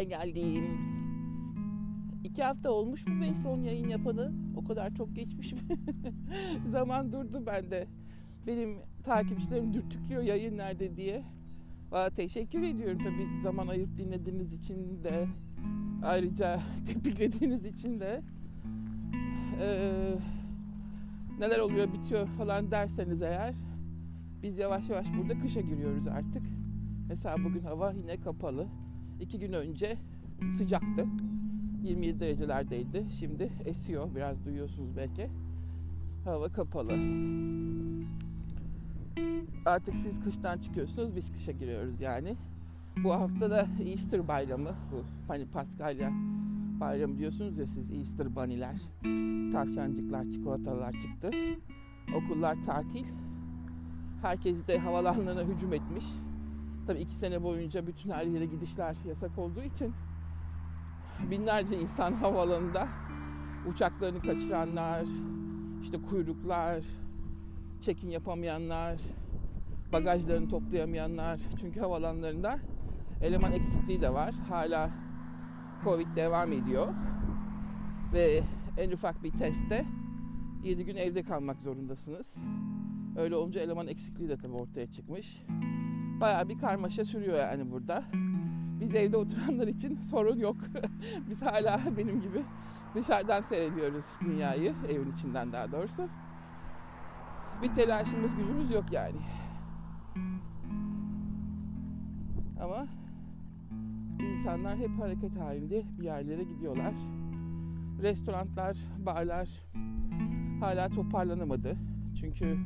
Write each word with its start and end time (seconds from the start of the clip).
ben 0.00 0.08
geldim. 0.08 0.64
İki 2.24 2.42
hafta 2.42 2.70
olmuş 2.70 3.06
mu 3.06 3.14
ben 3.22 3.32
son 3.32 3.62
yayın 3.62 3.88
yapalı? 3.88 4.32
O 4.56 4.64
kadar 4.64 4.94
çok 4.94 5.16
geçmiş 5.16 5.52
mi? 5.52 5.60
Zaman 6.66 7.12
durdu 7.12 7.46
bende. 7.46 7.86
Benim 8.46 8.78
takipçilerim 9.04 9.74
dürtüklüyor 9.74 10.22
yayın 10.22 10.58
nerede 10.58 10.96
diye. 10.96 11.22
Valla 11.90 12.10
teşekkür 12.10 12.62
ediyorum 12.62 12.98
tabii 12.98 13.40
zaman 13.42 13.68
ayırıp 13.68 13.98
dinlediğiniz 13.98 14.54
için 14.54 15.04
de. 15.04 15.28
Ayrıca 16.02 16.60
tepiklediğiniz 16.86 17.64
için 17.64 18.00
de. 18.00 18.22
Ee, 19.60 20.14
neler 21.38 21.58
oluyor 21.58 21.92
bitiyor 21.92 22.26
falan 22.26 22.70
derseniz 22.70 23.22
eğer 23.22 23.54
biz 24.42 24.58
yavaş 24.58 24.88
yavaş 24.88 25.06
burada 25.18 25.38
kışa 25.38 25.60
giriyoruz 25.60 26.06
artık. 26.06 26.42
Mesela 27.08 27.44
bugün 27.44 27.62
hava 27.62 27.92
yine 27.92 28.20
kapalı. 28.20 28.66
İki 29.20 29.38
gün 29.38 29.52
önce 29.52 29.98
sıcaktı. 30.54 31.06
27 31.82 32.20
derecelerdeydi. 32.20 33.06
Şimdi 33.18 33.50
esiyor. 33.64 34.14
Biraz 34.14 34.44
duyuyorsunuz 34.44 34.96
belki. 34.96 35.30
Hava 36.24 36.48
kapalı. 36.48 36.92
Artık 39.64 39.96
siz 39.96 40.20
kıştan 40.20 40.58
çıkıyorsunuz. 40.58 41.16
Biz 41.16 41.32
kışa 41.32 41.52
giriyoruz 41.52 42.00
yani. 42.00 42.36
Bu 43.04 43.12
hafta 43.12 43.50
da 43.50 43.68
Easter 43.86 44.28
bayramı. 44.28 44.70
Bu 44.92 45.04
hani 45.28 45.46
Paskalya 45.46 46.10
bayramı 46.80 47.18
diyorsunuz 47.18 47.58
ya 47.58 47.66
siz 47.66 47.90
Easter 47.90 48.36
baniler. 48.36 48.80
Tavşancıklar, 49.52 50.30
çikolatalar 50.30 50.92
çıktı. 50.92 51.30
Okullar 52.14 52.62
tatil. 52.66 53.04
Herkes 54.22 54.66
de 54.66 54.78
havalanlarına 54.78 55.42
hücum 55.42 55.72
etmiş. 55.72 56.04
Tabii 56.86 56.98
iki 56.98 57.14
sene 57.14 57.42
boyunca 57.42 57.86
bütün 57.86 58.10
her 58.10 58.26
yere 58.26 58.46
gidişler 58.46 58.96
yasak 59.06 59.38
olduğu 59.38 59.62
için 59.62 59.94
binlerce 61.30 61.80
insan 61.80 62.12
havalanında 62.12 62.88
uçaklarını 63.66 64.22
kaçıranlar, 64.22 65.06
işte 65.82 66.02
kuyruklar, 66.02 66.84
check-in 67.80 68.08
yapamayanlar, 68.08 69.00
bagajlarını 69.92 70.48
toplayamayanlar. 70.48 71.40
Çünkü 71.60 71.80
havalanlarında 71.80 72.58
eleman 73.22 73.52
eksikliği 73.52 74.00
de 74.00 74.14
var. 74.14 74.34
Hala 74.48 74.90
Covid 75.84 76.16
devam 76.16 76.52
ediyor. 76.52 76.94
Ve 78.12 78.42
en 78.78 78.90
ufak 78.90 79.22
bir 79.22 79.32
testte 79.32 79.86
7 80.64 80.84
gün 80.84 80.96
evde 80.96 81.22
kalmak 81.22 81.60
zorundasınız. 81.60 82.36
Öyle 83.16 83.36
olunca 83.36 83.60
eleman 83.60 83.86
eksikliği 83.88 84.28
de 84.28 84.36
tabii 84.36 84.52
ortaya 84.52 84.92
çıkmış. 84.92 85.44
Bayağı 86.20 86.48
bir 86.48 86.58
karmaşa 86.58 87.04
sürüyor 87.04 87.38
yani 87.38 87.70
burada. 87.70 88.04
Biz 88.80 88.94
evde 88.94 89.16
oturanlar 89.16 89.66
için 89.66 90.00
sorun 90.10 90.38
yok. 90.38 90.56
Biz 91.30 91.42
hala 91.42 91.80
benim 91.96 92.20
gibi 92.20 92.44
dışarıdan 92.94 93.40
seyrediyoruz 93.40 94.04
dünyayı, 94.20 94.74
evin 94.88 95.12
içinden 95.12 95.52
daha 95.52 95.72
doğrusu. 95.72 96.08
Bir 97.62 97.74
telaşımız, 97.74 98.36
gücümüz 98.36 98.70
yok 98.70 98.84
yani. 98.92 99.16
Ama 102.60 102.86
insanlar 104.20 104.76
hep 104.76 104.90
hareket 104.98 105.36
halinde 105.36 105.84
bir 105.98 106.04
yerlere 106.04 106.44
gidiyorlar. 106.44 106.94
Restoranlar, 108.02 108.76
barlar 109.06 109.48
hala 110.60 110.88
toparlanamadı. 110.88 111.76
Çünkü 112.20 112.58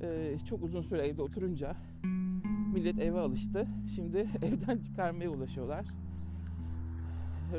e, 0.00 0.38
çok 0.48 0.62
uzun 0.62 0.80
süre 0.80 1.06
evde 1.06 1.22
oturunca 1.22 1.76
millet 2.76 2.98
eve 2.98 3.20
alıştı. 3.20 3.66
Şimdi 3.94 4.18
evden 4.42 4.78
çıkarmaya 4.78 5.30
ulaşıyorlar. 5.30 5.86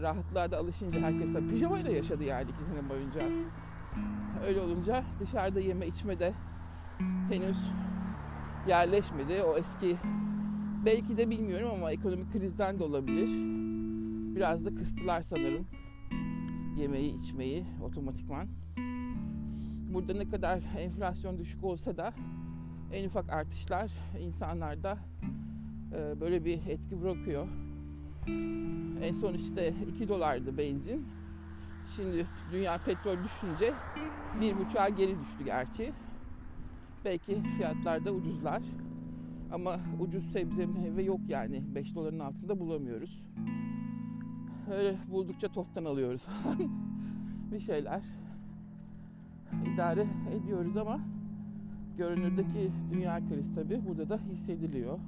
Rahatlığa 0.01 0.51
da 0.51 0.57
alışınca 0.57 1.01
herkes 1.01 1.33
de 1.33 1.47
pijamayla 1.47 1.91
yaşadı 1.91 2.23
yani 2.23 2.49
iki 2.49 2.89
boyunca. 2.89 3.21
Öyle 4.47 4.61
olunca 4.61 5.03
dışarıda 5.19 5.59
yeme 5.59 5.87
içme 5.87 6.19
de 6.19 6.33
henüz 7.29 7.57
yerleşmedi. 8.67 9.43
O 9.43 9.57
eski 9.57 9.97
belki 10.85 11.17
de 11.17 11.29
bilmiyorum 11.29 11.69
ama 11.73 11.91
ekonomik 11.91 12.33
krizden 12.33 12.79
de 12.79 12.83
olabilir. 12.83 13.29
Biraz 14.35 14.65
da 14.65 14.75
kıstılar 14.75 15.21
sanırım 15.21 15.67
yemeği 16.77 17.17
içmeyi 17.17 17.65
otomatikman. 17.83 18.47
Burada 19.93 20.13
ne 20.13 20.29
kadar 20.29 20.59
enflasyon 20.77 21.37
düşük 21.37 21.63
olsa 21.63 21.97
da 21.97 22.13
en 22.93 23.05
ufak 23.05 23.33
artışlar 23.33 23.91
insanlarda 24.19 24.97
e, 25.93 26.21
böyle 26.21 26.45
bir 26.45 26.59
etki 26.67 27.01
bırakıyor. 27.01 27.47
En 29.01 29.13
son 29.13 29.33
işte 29.33 29.73
2 29.95 30.07
dolardı 30.07 30.57
benzin. 30.57 31.07
Şimdi 31.95 32.27
dünya 32.51 32.77
petrol 32.77 33.23
düşünce 33.23 33.73
bir 34.41 34.57
buçuğa 34.57 34.89
geri 34.89 35.19
düştü 35.19 35.45
gerçi. 35.45 35.93
Belki 37.05 37.41
fiyatlarda 37.57 38.11
ucuzlar. 38.11 38.63
Ama 39.51 39.79
ucuz 39.99 40.31
sebze 40.31 40.65
meyve 40.65 41.03
yok 41.03 41.19
yani. 41.27 41.75
5 41.75 41.95
doların 41.95 42.19
altında 42.19 42.59
bulamıyoruz. 42.59 43.23
Öyle 44.71 44.97
buldukça 45.11 45.47
toptan 45.47 45.85
alıyoruz 45.85 46.27
bir 47.51 47.59
şeyler. 47.59 48.03
idare 49.73 50.07
ediyoruz 50.31 50.77
ama 50.77 50.99
görünürdeki 51.97 52.71
dünya 52.91 53.21
krizi 53.29 53.55
tabi 53.55 53.81
burada 53.87 54.09
da 54.09 54.19
hissediliyor. 54.31 54.99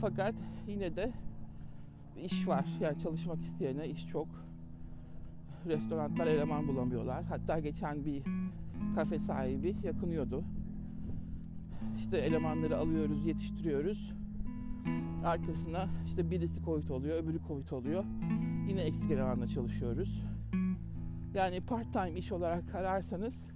Fakat 0.00 0.34
yine 0.68 0.96
de 0.96 1.12
iş 2.22 2.48
var. 2.48 2.66
Yani 2.80 2.98
çalışmak 2.98 3.42
isteyene 3.42 3.88
iş 3.88 4.08
çok. 4.08 4.28
Restoranlar 5.66 6.26
eleman 6.26 6.68
bulamıyorlar. 6.68 7.24
Hatta 7.24 7.58
geçen 7.58 8.04
bir 8.04 8.22
kafe 8.94 9.18
sahibi 9.18 9.76
yakınıyordu. 9.82 10.44
İşte 11.96 12.18
elemanları 12.18 12.78
alıyoruz, 12.78 13.26
yetiştiriyoruz. 13.26 14.12
Arkasına 15.24 15.88
işte 16.06 16.30
birisi 16.30 16.62
Covid 16.64 16.88
oluyor, 16.88 17.22
öbürü 17.22 17.38
Covid 17.48 17.70
oluyor. 17.70 18.04
Yine 18.68 18.80
eksik 18.80 19.10
elemanla 19.10 19.46
çalışıyoruz. 19.46 20.24
Yani 21.34 21.60
part 21.60 21.92
time 21.92 22.18
iş 22.18 22.32
olarak 22.32 22.74
ararsanız 22.74 23.46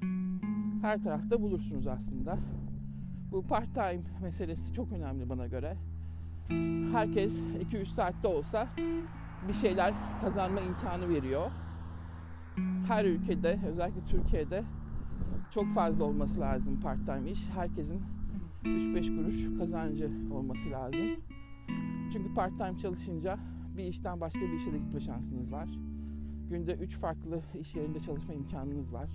her 0.82 1.02
tarafta 1.02 1.42
bulursunuz 1.42 1.86
aslında. 1.86 2.38
Bu 3.32 3.46
part 3.46 3.74
time 3.74 4.00
meselesi 4.22 4.74
çok 4.74 4.92
önemli 4.92 5.28
bana 5.28 5.46
göre. 5.46 5.76
Herkes 6.92 7.40
2-3 7.72 7.86
saatte 7.86 8.28
olsa 8.28 8.68
bir 9.48 9.52
şeyler 9.52 9.94
kazanma 10.20 10.60
imkanı 10.60 11.08
veriyor. 11.08 11.50
Her 12.88 13.04
ülkede, 13.04 13.60
özellikle 13.66 14.04
Türkiye'de 14.04 14.64
çok 15.50 15.68
fazla 15.68 16.04
olması 16.04 16.40
lazım 16.40 16.80
part 16.80 17.06
time 17.06 17.30
iş. 17.30 17.48
Herkesin 17.54 18.02
3-5 18.64 19.16
kuruş 19.16 19.58
kazancı 19.58 20.10
olması 20.32 20.70
lazım. 20.70 21.06
Çünkü 22.12 22.34
part 22.34 22.58
time 22.58 22.78
çalışınca 22.78 23.38
bir 23.76 23.84
işten 23.84 24.20
başka 24.20 24.40
bir 24.40 24.52
işe 24.52 24.72
de 24.72 24.78
gitme 24.78 25.00
şansınız 25.00 25.52
var. 25.52 25.68
Günde 26.50 26.74
3 26.74 26.96
farklı 26.96 27.42
iş 27.60 27.74
yerinde 27.74 28.00
çalışma 28.00 28.34
imkanınız 28.34 28.92
var. 28.92 29.08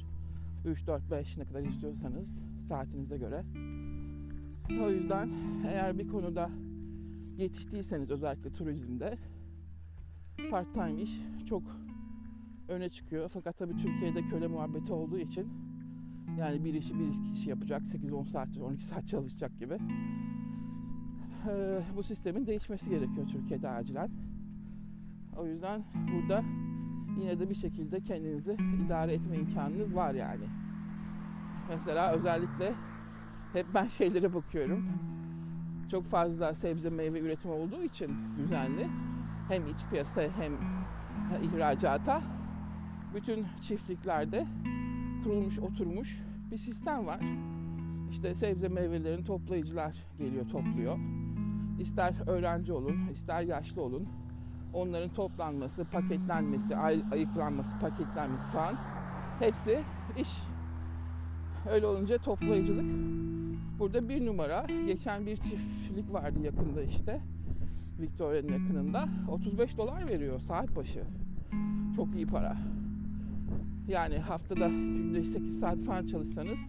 3, 0.66 0.88
4, 0.88 1.12
5 1.12 1.38
ne 1.38 1.46
kadar 1.46 1.62
istiyorsanız 1.62 2.38
saatinize 2.68 3.18
göre. 3.18 3.44
O 4.84 4.90
yüzden 4.90 5.30
eğer 5.68 6.00
bir 6.00 6.08
konuda 6.08 6.50
yetiştiyseniz 7.38 8.12
özellikle 8.12 8.52
turizmde 8.52 9.18
part 10.52 10.74
time 10.74 11.02
iş 11.02 11.22
çok 11.46 11.64
öne 12.68 12.90
çıkıyor. 12.90 13.30
Fakat 13.34 13.58
tabii 13.58 13.76
Türkiye'de 13.76 14.22
köle 14.22 14.48
muhabbeti 14.48 14.94
olduğu 14.94 15.20
için 15.20 15.48
yani 16.40 16.64
bir 16.64 16.74
işi 16.74 17.00
bir 17.00 17.12
kişi 17.12 17.50
yapacak 17.50 17.82
8-10 17.82 18.26
saat 18.26 18.58
12 18.58 18.84
saat 18.84 19.08
çalışacak 19.08 19.60
gibi. 19.60 19.78
Ee, 21.50 21.82
bu 21.96 22.04
sistemin 22.04 22.46
değişmesi 22.46 22.90
gerekiyor 22.90 23.28
Türkiye'de 23.28 23.70
acilen. 23.70 24.12
O 25.38 25.46
yüzden 25.46 25.84
burada 26.14 26.44
yine 27.20 27.40
de 27.40 27.50
bir 27.50 27.56
şekilde 27.56 28.02
kendinizi 28.02 28.58
idare 28.86 29.14
etme 29.14 29.38
imkanınız 29.38 29.96
var 29.96 30.14
yani. 30.14 30.46
Mesela 31.70 32.12
özellikle 32.12 32.76
hep 33.54 33.74
ben 33.74 33.88
şeylere 33.88 34.34
bakıyorum. 34.34 34.86
Çok 35.92 36.06
fazla 36.06 36.54
sebze 36.54 36.90
meyve 36.90 37.20
üretimi 37.20 37.54
olduğu 37.54 37.84
için 37.84 38.38
düzenli 38.38 38.88
hem 39.48 39.68
iç 39.68 39.86
piyasa 39.90 40.22
hem 40.22 40.54
ihracata 41.42 42.22
bütün 43.16 43.46
çiftliklerde 43.62 44.48
kurulmuş 45.24 45.60
oturmuş 45.60 46.22
bir 46.52 46.58
sistem 46.58 47.06
var. 47.08 47.20
İşte 48.10 48.36
sebze 48.36 48.68
meyvelerin 48.68 49.24
toplayıcılar 49.24 49.96
geliyor 50.18 50.48
topluyor. 50.48 51.00
İster 51.80 52.28
öğrenci 52.28 52.74
olun, 52.74 53.08
ister 53.14 53.42
yaşlı 53.42 53.82
olun. 53.82 54.08
Onların 54.74 55.10
toplanması, 55.10 55.86
paketlenmesi, 55.86 56.76
ay- 56.76 57.04
ayıklanması, 57.12 57.80
paketlenmesi 57.80 58.50
falan 58.50 58.76
hepsi 59.40 59.84
iş. 60.18 60.44
Öyle 61.72 61.86
olunca 61.88 62.18
toplayıcılık 62.18 62.86
burada 63.80 64.10
bir 64.10 64.26
numara. 64.26 64.66
Geçen 64.88 65.26
bir 65.26 65.38
çiftlik 65.38 66.14
vardı 66.14 66.40
yakında 66.44 66.84
işte. 66.84 67.22
Victoria'nın 68.00 68.48
yakınında 68.48 69.08
35 69.32 69.78
dolar 69.78 70.08
veriyor 70.08 70.40
saat 70.40 70.76
başı. 70.76 71.04
Çok 71.96 72.16
iyi 72.16 72.28
para. 72.28 72.58
Yani 73.88 74.18
haftada 74.18 74.68
günde 74.68 75.24
8 75.24 75.60
saat 75.60 75.80
falan 75.80 76.06
çalışsanız 76.06 76.60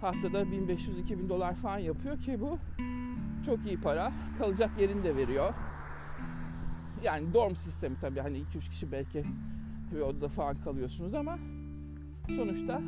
haftada 0.00 0.42
1500-2000 0.42 1.28
dolar 1.28 1.54
falan 1.54 1.78
yapıyor 1.78 2.20
ki 2.20 2.40
bu 2.40 2.58
çok 3.46 3.66
iyi 3.66 3.80
para. 3.80 4.12
Kalacak 4.38 4.70
yerini 4.80 5.04
de 5.04 5.16
veriyor. 5.16 5.54
Yani 7.06 7.34
dorm 7.34 7.56
sistemi 7.56 7.96
tabii 7.98 8.20
hani 8.20 8.38
2-3 8.38 8.70
kişi 8.70 8.92
belki 8.92 9.24
bir 9.92 10.00
odada 10.00 10.28
falan 10.28 10.60
kalıyorsunuz 10.60 11.14
ama 11.14 11.38
sonuçta 12.36 12.82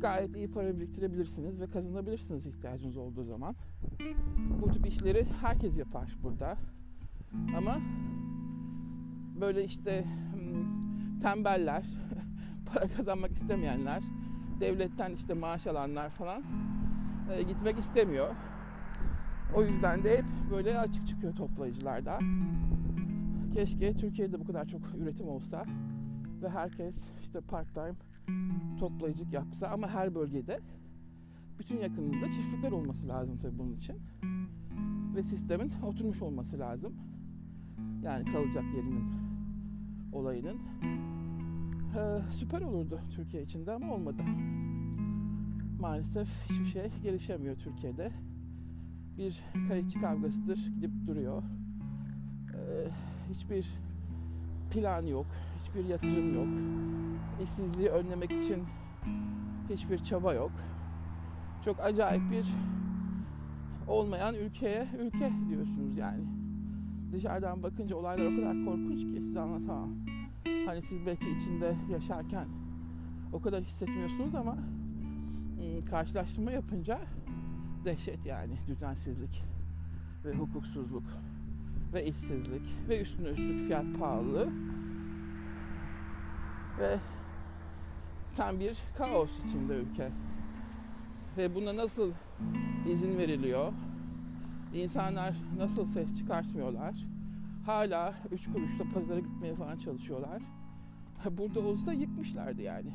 gayet 0.00 0.36
iyi 0.36 0.50
para 0.50 0.76
biriktirebilirsiniz 0.76 1.60
ve 1.60 1.66
kazanabilirsiniz 1.66 2.46
ihtiyacınız 2.46 2.96
olduğu 2.96 3.24
zaman. 3.24 3.56
Bu 4.60 4.70
tip 4.70 4.86
işleri 4.86 5.26
herkes 5.40 5.78
yapar 5.78 6.16
burada. 6.22 6.56
Ama 7.56 7.80
böyle 9.40 9.64
işte 9.64 10.04
hmm, 10.34 11.20
tembeller, 11.20 11.86
para 12.72 12.88
kazanmak 12.88 13.32
istemeyenler, 13.32 14.02
devletten 14.60 15.12
işte 15.12 15.34
maaş 15.34 15.66
alanlar 15.66 16.10
falan 16.10 16.42
e, 17.32 17.42
gitmek 17.42 17.78
istemiyor. 17.78 18.34
O 19.54 19.62
yüzden 19.62 20.04
de 20.04 20.18
hep 20.18 20.24
böyle 20.50 20.78
açık 20.78 21.08
çıkıyor 21.08 21.36
toplayıcılarda. 21.36 22.18
Keşke 23.54 23.94
Türkiye'de 23.94 24.40
bu 24.40 24.44
kadar 24.44 24.68
çok 24.68 24.80
üretim 24.98 25.28
olsa 25.28 25.64
ve 26.42 26.48
herkes 26.48 27.02
işte 27.20 27.40
part 27.40 27.74
time 27.74 27.94
toplayıcılık 28.78 29.32
yapsa 29.32 29.68
ama 29.68 29.88
her 29.88 30.14
bölgede 30.14 30.60
bütün 31.58 31.78
yakınımızda 31.78 32.30
çiftlikler 32.30 32.72
olması 32.72 33.08
lazım 33.08 33.38
tabii 33.38 33.58
bunun 33.58 33.74
için. 33.74 33.96
Ve 35.14 35.22
sistemin 35.22 35.72
oturmuş 35.86 36.22
olması 36.22 36.58
lazım. 36.58 36.94
Yani 38.02 38.32
kalacak 38.32 38.64
yerinin 38.76 39.04
olayının. 40.12 40.58
Ee, 41.96 42.20
süper 42.30 42.60
olurdu 42.60 43.00
Türkiye 43.16 43.42
içinde 43.42 43.72
ama 43.72 43.94
olmadı. 43.94 44.22
Maalesef 45.80 46.28
hiçbir 46.50 46.64
şey 46.64 46.90
gelişemiyor 47.02 47.56
Türkiye'de. 47.56 48.12
Bir 49.18 49.42
kayıkçı 49.68 50.00
kavgasıdır 50.00 50.58
gidip 50.74 51.06
duruyor. 51.06 51.42
Ee, 52.54 52.88
hiçbir 53.28 53.66
plan 54.70 55.06
yok, 55.06 55.26
hiçbir 55.58 55.84
yatırım 55.84 56.34
yok. 56.34 56.48
İşsizliği 57.42 57.88
önlemek 57.88 58.30
için 58.30 58.64
hiçbir 59.70 59.98
çaba 59.98 60.34
yok. 60.34 60.52
Çok 61.64 61.80
acayip 61.80 62.30
bir 62.30 62.46
olmayan 63.86 64.34
ülkeye 64.34 64.88
ülke 64.98 65.32
diyorsunuz 65.48 65.98
yani. 65.98 66.24
Dışarıdan 67.12 67.62
bakınca 67.62 67.96
olaylar 67.96 68.26
o 68.26 68.36
kadar 68.36 68.64
korkunç 68.64 69.02
ki 69.02 69.22
size 69.22 69.40
anlatamam. 69.40 69.90
Hani 70.66 70.82
siz 70.82 71.06
belki 71.06 71.30
içinde 71.30 71.76
yaşarken 71.90 72.48
o 73.32 73.40
kadar 73.40 73.64
hissetmiyorsunuz 73.64 74.34
ama 74.34 74.56
hmm, 74.56 75.84
karşılaştırma 75.90 76.50
yapınca 76.50 77.00
dehşet 77.84 78.26
yani 78.26 78.58
düzensizlik 78.66 79.44
ve 80.24 80.34
hukuksuzluk 80.34 81.04
ve 81.94 82.06
işsizlik 82.06 82.62
ve 82.88 83.00
üstüne 83.00 83.28
üstlük 83.28 83.60
fiyat 83.66 83.84
pahalı 83.98 84.48
ve 86.78 86.98
tam 88.34 88.60
bir 88.60 88.78
kaos 88.96 89.44
içinde 89.44 89.74
ülke. 89.74 90.10
Ve 91.36 91.54
buna 91.54 91.76
nasıl 91.76 92.12
izin 92.88 93.18
veriliyor? 93.18 93.72
İnsanlar 94.74 95.36
nasıl 95.56 95.84
ses 95.84 96.18
çıkartmıyorlar? 96.18 96.94
Hala 97.66 98.14
üç 98.30 98.52
kuruşla 98.52 98.84
pazara 98.94 99.20
gitmeye 99.20 99.54
falan 99.54 99.76
çalışıyorlar. 99.76 100.42
Burada 101.30 101.60
olsa 101.60 101.92
yıkmışlardı 101.92 102.62
yani. 102.62 102.92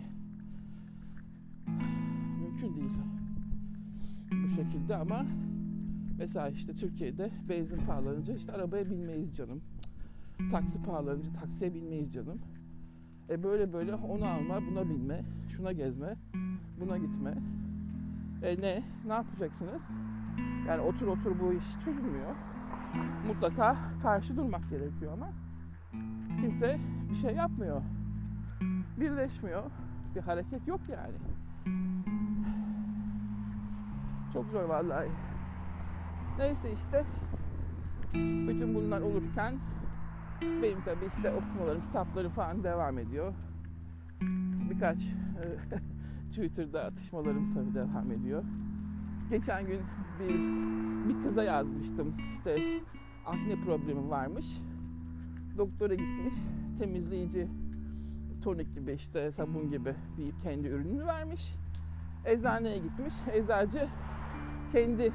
Mümkün 2.39 2.75
değil. 2.75 2.91
Bu 4.31 4.47
şekilde 4.47 4.95
ama 4.95 5.25
mesela 6.17 6.49
işte 6.49 6.73
Türkiye'de 6.73 7.31
benzin 7.49 7.77
pahalanınca 7.85 8.33
işte 8.33 8.51
arabaya 8.51 8.85
binmeyiz 8.85 9.35
canım. 9.35 9.61
Taksi 10.51 10.83
pahalanınca 10.83 11.33
taksiye 11.33 11.73
binmeyiz 11.73 12.13
canım. 12.13 12.41
E 13.29 13.43
böyle 13.43 13.73
böyle 13.73 13.95
onu 13.95 14.25
alma, 14.25 14.61
buna 14.71 14.89
binme, 14.89 15.25
şuna 15.49 15.71
gezme, 15.71 16.15
buna 16.79 16.97
gitme. 16.97 17.33
E 18.43 18.61
ne? 18.61 18.83
Ne 19.07 19.13
yapacaksınız? 19.13 19.89
Yani 20.67 20.81
otur 20.81 21.07
otur 21.07 21.39
bu 21.39 21.53
iş 21.53 21.63
çözülmüyor. 21.85 22.35
Mutlaka 23.27 23.77
karşı 24.01 24.37
durmak 24.37 24.69
gerekiyor 24.69 25.13
ama 25.13 25.29
kimse 26.41 26.79
bir 27.09 27.15
şey 27.15 27.35
yapmıyor. 27.35 27.81
Birleşmiyor. 28.99 29.63
Bir 30.15 30.21
hareket 30.21 30.67
yok 30.67 30.81
yani. 30.89 31.15
Çok 34.33 34.49
zor 34.49 34.63
vallahi. 34.63 35.09
Neyse 36.37 36.71
işte 36.71 37.05
bütün 38.13 38.75
bunlar 38.75 39.01
olurken 39.01 39.59
benim 40.41 40.81
tabii 40.81 41.05
işte 41.05 41.31
okumalarım, 41.31 41.81
kitapları 41.81 42.29
falan 42.29 42.63
devam 42.63 42.97
ediyor. 42.97 43.33
Birkaç 44.69 44.97
e, 45.03 45.43
Twitter'da 46.29 46.83
atışmalarım 46.83 47.53
tabii 47.53 47.73
devam 47.73 48.11
ediyor. 48.11 48.43
Geçen 49.29 49.67
gün 49.67 49.81
bir 50.19 50.63
bir 51.09 51.23
kıza 51.23 51.43
yazmıştım. 51.43 52.17
İşte 52.33 52.57
akne 53.25 53.55
problemi 53.65 54.09
varmış. 54.09 54.45
Doktora 55.57 55.93
gitmiş. 55.93 56.33
Temizleyici 56.79 57.47
tonik 58.43 58.75
gibi 58.75 58.91
işte 58.93 59.31
sabun 59.31 59.69
gibi 59.71 59.95
bir 60.17 60.41
kendi 60.43 60.67
ürününü 60.67 61.05
vermiş. 61.05 61.55
Eczaneye 62.25 62.77
gitmiş. 62.77 63.13
Eczacı 63.33 63.87
kendi 64.71 65.13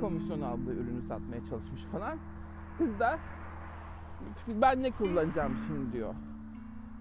komisyon 0.00 0.40
aldığı 0.40 0.74
ürünü 0.74 1.02
satmaya 1.02 1.44
çalışmış 1.44 1.82
falan. 1.82 2.18
Kız 2.78 2.98
da 2.98 3.18
ben 4.48 4.82
ne 4.82 4.90
kullanacağım 4.90 5.56
şimdi 5.66 5.92
diyor. 5.92 6.14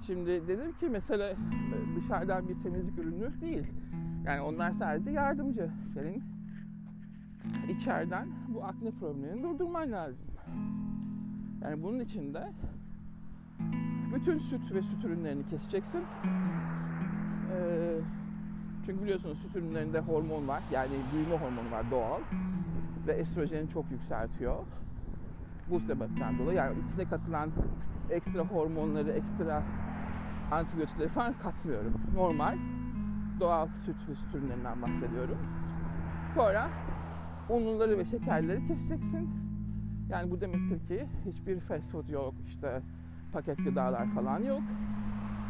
Şimdi 0.06 0.48
dedim 0.48 0.74
ki 0.74 0.90
mesela 0.90 1.36
dışarıdan 1.96 2.50
bir 2.50 2.60
temizlik 2.60 3.00
ürünü 3.00 3.42
değil. 3.42 3.68
Yani 4.26 4.42
onlar 4.42 4.72
sadece 4.72 5.12
yardımcı. 5.12 5.72
Senin 5.94 6.24
içeriden 7.70 8.28
bu 8.48 8.64
akne 8.64 8.92
problemini 8.92 9.44
durdurman 9.44 9.92
lazım. 9.92 10.28
Yani 11.62 11.84
bunun 11.84 12.00
için 12.00 12.34
de 12.34 12.52
bütün 14.16 14.38
süt 14.38 14.74
ve 14.74 14.82
süt 14.82 15.06
ürünlerini 15.06 15.48
keseceksin. 15.48 16.04
Ee, 17.52 18.00
çünkü 18.90 19.04
biliyorsunuz 19.04 19.40
süt 19.40 19.56
ürünlerinde 19.56 20.00
hormon 20.00 20.48
var. 20.48 20.64
Yani 20.70 21.12
büyüme 21.12 21.36
hormonu 21.36 21.72
var 21.72 21.92
doğal. 21.92 22.22
Ve 23.08 23.14
estrojeni 23.14 23.70
çok 23.70 23.92
yükseltiyor. 23.92 24.66
Bu 25.70 25.80
sebepten 25.80 26.40
dolayı 26.40 26.58
yani 26.58 26.74
içine 26.86 27.06
katılan 27.06 27.52
ekstra 28.10 28.40
hormonları, 28.40 29.12
ekstra 29.12 29.64
antibiyotikleri 30.52 31.08
falan 31.08 31.34
katmıyorum. 31.34 31.94
Normal 32.16 32.58
doğal 33.40 33.68
süt 33.68 34.10
ve 34.10 34.16
süt 34.16 34.36
ürünlerinden 34.36 34.82
bahsediyorum. 34.82 35.38
Sonra 36.34 36.70
unluları 37.50 37.98
ve 37.98 38.06
şekerleri 38.06 38.66
keseceksin. 38.66 39.30
Yani 40.10 40.32
bu 40.32 40.42
demektir 40.42 40.86
ki 40.86 41.08
hiçbir 41.26 41.60
fast 41.60 41.92
food 41.92 42.10
yok, 42.10 42.34
işte 42.48 42.82
paket 43.34 43.58
gıdalar 43.58 44.08
falan 44.08 44.44
yok. 44.44 44.64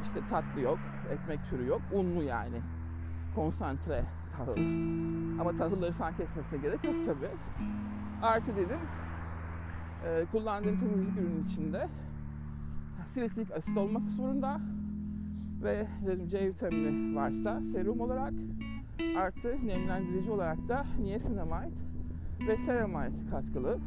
İşte 0.01 0.25
tatlı 0.25 0.61
yok, 0.61 0.79
ekmek 1.09 1.43
türü 1.43 1.65
yok, 1.65 1.81
unlu 1.91 2.23
yani. 2.23 2.61
Konsantre 3.39 4.05
tahıl. 4.37 4.57
Ama 5.41 5.55
tahılları 5.55 5.93
falan 5.93 6.13
kesmesine 6.13 6.59
gerek 6.59 6.83
yok 6.83 7.05
tabi. 7.05 7.27
Artı 8.21 8.55
dedim, 8.55 8.79
e, 10.05 10.25
kullandığın 10.31 10.77
temizlik 10.77 11.17
ürünün 11.17 11.41
içinde 11.41 11.87
silisilik 13.07 13.51
asit 13.51 13.77
olmak 13.77 14.11
zorunda 14.11 14.61
ve 15.63 15.87
dedim 16.05 16.27
C 16.27 16.47
vitamini 16.47 17.15
varsa 17.15 17.61
serum 17.61 17.99
olarak 17.99 18.33
artı 19.17 19.67
nemlendirici 19.67 20.31
olarak 20.31 20.69
da 20.69 20.85
niacinamide 21.03 21.71
ve 22.47 22.57
ceramide 22.57 23.29
katkılı 23.31 23.77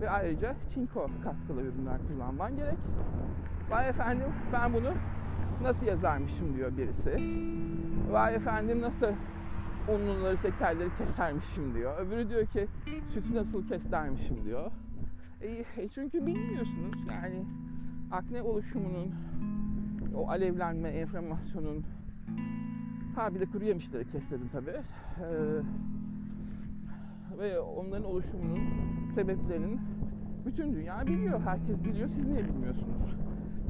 ve 0.00 0.10
ayrıca 0.10 0.56
çinko 0.68 1.10
katkılı 1.24 1.62
ürünler 1.62 1.98
kullanman 2.08 2.56
gerek. 2.56 2.78
Vay 3.70 3.88
efendim 3.88 4.28
ben 4.52 4.72
bunu 4.72 4.92
nasıl 5.62 5.86
yazarmışım 5.86 6.54
diyor 6.56 6.76
birisi. 6.76 7.20
Vay 8.10 8.34
efendim 8.34 8.80
nasıl 8.80 9.12
unluları 9.88 10.38
şekerleri 10.38 10.94
kesermişim 10.94 11.74
diyor. 11.74 11.98
Öbürü 11.98 12.28
diyor 12.28 12.46
ki 12.46 12.68
sütü 13.06 13.34
nasıl 13.34 13.66
kes 13.66 13.90
dermişim 13.90 14.44
diyor. 14.44 14.70
E, 15.40 15.64
e 15.76 15.88
çünkü 15.88 16.26
bilmiyorsunuz 16.26 16.94
yani 17.10 17.44
akne 18.12 18.42
oluşumunun 18.42 19.14
o 20.14 20.30
alevlenme, 20.30 20.88
enflamasyonun 20.88 21.84
ha 23.16 23.34
bir 23.34 23.40
de 23.40 23.46
kuru 23.46 23.64
yemişleri 23.64 24.08
kes 24.08 24.30
dedim 24.30 24.48
tabii. 24.52 24.70
Ee, 24.70 25.60
ve 27.38 27.60
onların 27.60 28.04
oluşumunun 28.04 28.60
sebeplerinin 29.14 29.80
Bütün 30.46 30.74
dünya 30.74 31.06
biliyor. 31.06 31.40
Herkes 31.40 31.84
biliyor. 31.84 32.08
Siz 32.08 32.26
niye 32.26 32.44
bilmiyorsunuz? 32.44 33.02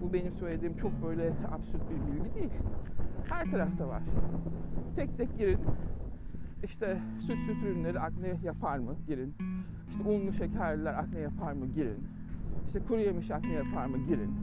Bu 0.00 0.12
benim 0.12 0.32
söylediğim 0.32 0.76
çok 0.76 1.02
böyle 1.02 1.32
absürt 1.52 1.82
bir 1.90 2.12
bilgi 2.12 2.34
değil. 2.34 2.50
Her 3.28 3.50
tarafta 3.50 3.88
var. 3.88 4.02
Tek 4.96 5.16
tek 5.16 5.38
girin. 5.38 5.60
İşte 6.64 6.98
süt 7.18 7.38
süt 7.38 7.62
ürünleri 7.62 8.00
akne 8.00 8.38
yapar 8.42 8.78
mı? 8.78 8.94
Girin. 9.06 9.34
İşte 9.88 10.02
unlu 10.02 10.32
şekerler 10.32 10.94
akne 10.94 11.20
yapar 11.20 11.52
mı? 11.52 11.66
Girin. 11.66 12.08
İşte 12.66 12.80
kuru 12.80 13.00
yemiş 13.00 13.30
akne 13.30 13.52
yapar 13.52 13.86
mı? 13.86 13.98
Girin. 14.08 14.34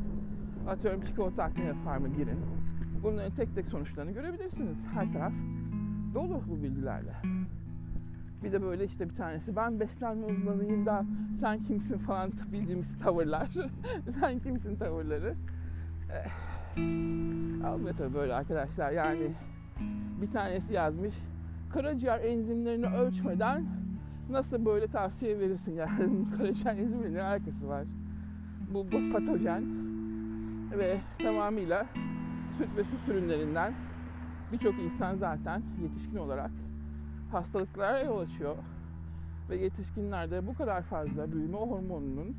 Atıyorum 0.67 1.01
çikolata 1.01 1.43
akne 1.43 1.63
yapar 1.63 1.97
mı? 1.97 2.07
Girin. 2.17 2.39
Bunların 3.03 3.31
tek 3.33 3.55
tek 3.55 3.67
sonuçlarını 3.67 4.11
görebilirsiniz. 4.11 4.85
Her 4.93 5.13
taraf 5.13 5.33
dolu 6.13 6.41
bu 6.47 6.63
bilgilerle. 6.63 7.13
Bir 8.43 8.51
de 8.51 8.61
böyle 8.61 8.85
işte 8.85 9.09
bir 9.09 9.15
tanesi 9.15 9.55
ben 9.55 9.79
beslenme 9.79 10.25
uzmanıyım 10.25 10.85
da 10.85 11.05
sen 11.39 11.61
kimsin 11.61 11.97
falan 11.97 12.31
bildiğimiz 12.51 12.97
tavırlar. 12.97 13.49
sen 14.19 14.39
kimsin 14.39 14.75
tavırları. 14.75 15.35
Tabii 17.97 18.13
böyle 18.13 18.33
arkadaşlar 18.33 18.91
yani 18.91 19.31
bir 20.21 20.31
tanesi 20.31 20.73
yazmış 20.73 21.15
karaciğer 21.69 22.19
enzimlerini 22.19 22.85
ölçmeden 22.85 23.65
nasıl 24.29 24.65
böyle 24.65 24.87
tavsiye 24.87 25.39
verirsin 25.39 25.75
yani 25.75 26.25
karaciğer 26.37 26.77
enzimle 26.77 27.13
ne 27.13 27.21
alakası 27.21 27.67
var? 27.67 27.87
Bu, 28.73 28.91
bu 28.91 29.09
patojen 29.11 29.63
ve 30.71 31.01
tamamıyla 31.17 31.85
süt 32.51 32.77
ve 32.77 32.83
süt 32.83 33.09
ürünlerinden 33.09 33.73
birçok 34.51 34.79
insan 34.79 35.15
zaten 35.15 35.63
yetişkin 35.83 36.17
olarak 36.17 36.51
hastalıklara 37.31 37.99
yol 37.99 38.19
açıyor. 38.19 38.55
Ve 39.49 39.57
yetişkinlerde 39.57 40.47
bu 40.47 40.53
kadar 40.53 40.81
fazla 40.81 41.31
büyüme 41.31 41.57
hormonunun 41.57 42.37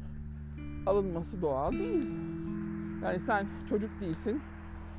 alınması 0.86 1.42
doğal 1.42 1.72
değil. 1.72 2.08
Yani 3.04 3.20
sen 3.20 3.46
çocuk 3.68 4.00
değilsin, 4.00 4.42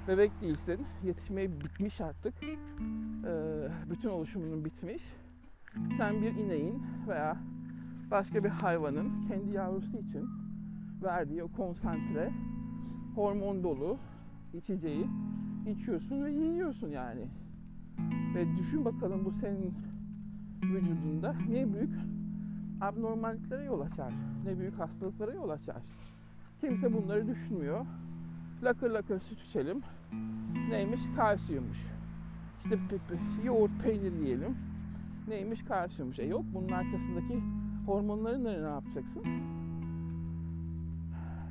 bebek 0.07 0.41
değilsin, 0.41 0.88
yetişmeyi 1.03 1.62
bitmiş 1.62 2.01
artık. 2.01 2.33
Ee, 2.43 3.67
bütün 3.89 4.09
oluşumunun 4.09 4.65
bitmiş. 4.65 5.03
Sen 5.97 6.21
bir 6.21 6.31
ineğin 6.31 6.83
veya 7.07 7.38
başka 8.12 8.43
bir 8.43 8.50
hayvanın 8.50 9.27
kendi 9.27 9.51
yavrusu 9.51 9.97
için 9.97 10.29
verdiği 11.03 11.43
o 11.43 11.47
konsantre, 11.51 12.31
hormon 13.15 13.63
dolu 13.63 13.97
içeceği 14.53 15.07
içiyorsun 15.67 16.25
ve 16.25 16.31
yiyorsun 16.31 16.89
yani. 16.89 17.27
Ve 18.35 18.57
düşün 18.57 18.85
bakalım 18.85 19.25
bu 19.25 19.31
senin 19.31 19.74
vücudunda 20.63 21.35
ne 21.50 21.74
büyük 21.74 21.95
abnormalliklere 22.81 23.63
yol 23.63 23.79
açar, 23.79 24.13
ne 24.45 24.59
büyük 24.59 24.79
hastalıklara 24.79 25.33
yol 25.33 25.50
açar. 25.50 25.83
Kimse 26.62 26.93
bunları 26.93 27.27
düşünmüyor. 27.27 27.85
Lakır 28.63 28.91
lakır 28.91 29.19
süt 29.19 29.41
içelim. 29.41 29.81
Neymiş? 30.69 31.01
Kalsiyummuş. 31.15 31.79
İşte 32.63 32.79
yoğurt, 33.43 33.71
peynir 33.83 34.12
yiyelim. 34.12 34.57
Neymiş? 35.27 35.63
Kalsiyummuş. 35.63 36.19
E 36.19 36.25
yok 36.25 36.43
bunun 36.53 36.69
arkasındaki 36.69 37.43
hormonları 37.85 38.43
ne 38.43 38.50
yapacaksın? 38.50 39.24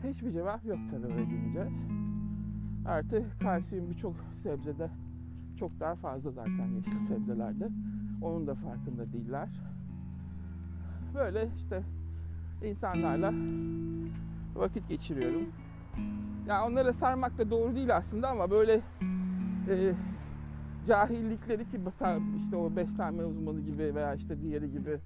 Hiçbir 0.05 0.31
cevap 0.31 0.67
yok 0.67 0.79
tabii 0.91 1.07
öyle 1.07 1.31
deyince. 1.31 1.69
Artı 2.87 3.25
kalsiyum 3.41 3.91
birçok 3.91 4.15
sebzede 4.37 4.91
çok 5.57 5.81
daha 5.81 5.95
fazla 5.95 6.31
zaten 6.31 6.69
yeşil 6.77 6.99
sebzelerde. 6.99 7.69
Onun 8.23 8.47
da 8.47 8.55
farkında 8.55 9.13
değiller. 9.13 9.49
Böyle 11.15 11.49
işte 11.57 11.83
insanlarla 12.65 13.33
vakit 14.55 14.89
geçiriyorum. 14.89 15.43
Ya 16.49 16.67
onlara 16.67 16.93
sarmak 16.93 17.39
da 17.39 17.51
doğru 17.51 17.75
değil 17.75 17.97
aslında 17.97 18.29
ama 18.29 18.51
böyle 18.51 18.81
e, 19.69 19.95
cahillikleri 20.87 21.69
ki 21.69 21.81
işte 22.37 22.57
o 22.57 22.77
beslenme 22.77 23.25
uzmanı 23.25 23.61
gibi 23.61 23.95
veya 23.95 24.15
işte 24.15 24.43
diğeri 24.43 24.71
gibi 24.71 25.01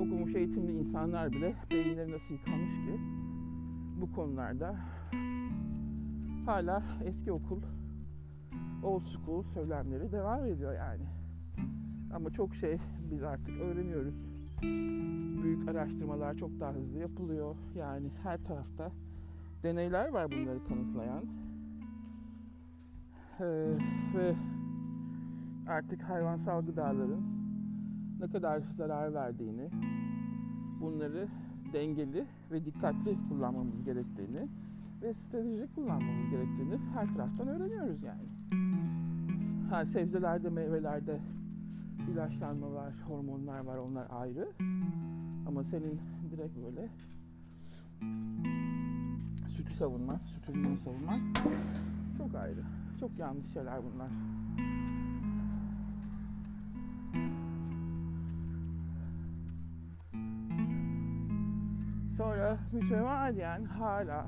okumuş 0.00 0.34
eğitimli 0.34 0.72
insanlar 0.72 1.32
bile 1.32 1.54
beyinleri 1.70 2.12
nasıl 2.12 2.34
yıkanmış 2.34 2.74
ki 2.74 3.00
bu 4.00 4.12
konularda 4.12 4.76
hala 6.46 6.82
eski 7.04 7.32
okul 7.32 7.62
old 8.82 9.04
school 9.04 9.42
söylemleri 9.42 10.12
devam 10.12 10.44
ediyor 10.44 10.74
yani. 10.74 11.04
Ama 12.14 12.30
çok 12.30 12.54
şey 12.54 12.78
biz 13.10 13.22
artık 13.22 13.60
öğreniyoruz. 13.60 14.14
Büyük 15.42 15.68
araştırmalar 15.68 16.34
çok 16.34 16.60
daha 16.60 16.72
hızlı 16.72 16.98
yapılıyor. 16.98 17.56
Yani 17.76 18.08
her 18.22 18.44
tarafta 18.44 18.90
deneyler 19.62 20.08
var 20.08 20.30
bunları 20.30 20.64
kanıtlayan. 20.68 21.24
Ee, 23.40 23.44
ve 24.14 24.34
artık 25.68 26.02
hayvansal 26.02 26.66
gıdaların 26.66 27.22
ne 28.20 28.28
kadar 28.28 28.60
zarar 28.60 29.14
verdiğini, 29.14 29.70
bunları 30.80 31.28
dengeli 31.72 32.24
ve 32.50 32.64
dikkatli 32.64 33.18
kullanmamız 33.28 33.84
gerektiğini 33.84 34.48
ve 35.02 35.12
stratejik 35.12 35.74
kullanmamız 35.74 36.30
gerektiğini 36.30 36.78
her 36.94 37.14
taraftan 37.14 37.48
öğreniyoruz 37.48 38.02
yani. 38.02 38.28
Ha, 39.70 39.86
sebzelerde, 39.86 40.50
meyvelerde 40.50 41.20
ilaçlanma 42.12 42.72
var, 42.72 42.94
hormonlar 43.08 43.60
var, 43.60 43.76
onlar 43.76 44.06
ayrı. 44.10 44.48
Ama 45.48 45.64
senin 45.64 46.00
direkt 46.30 46.56
böyle 46.56 46.88
sütü 49.46 49.74
savunma, 49.74 50.20
süt 50.24 50.48
ürününü 50.48 50.76
savunman 50.76 51.20
çok 52.18 52.34
ayrı. 52.34 52.62
Çok 53.00 53.18
yanlış 53.18 53.46
şeyler 53.46 53.80
bunlar. 53.84 54.08
Sonra 62.16 62.58
mütemadiyen 62.72 63.64
hala 63.64 64.26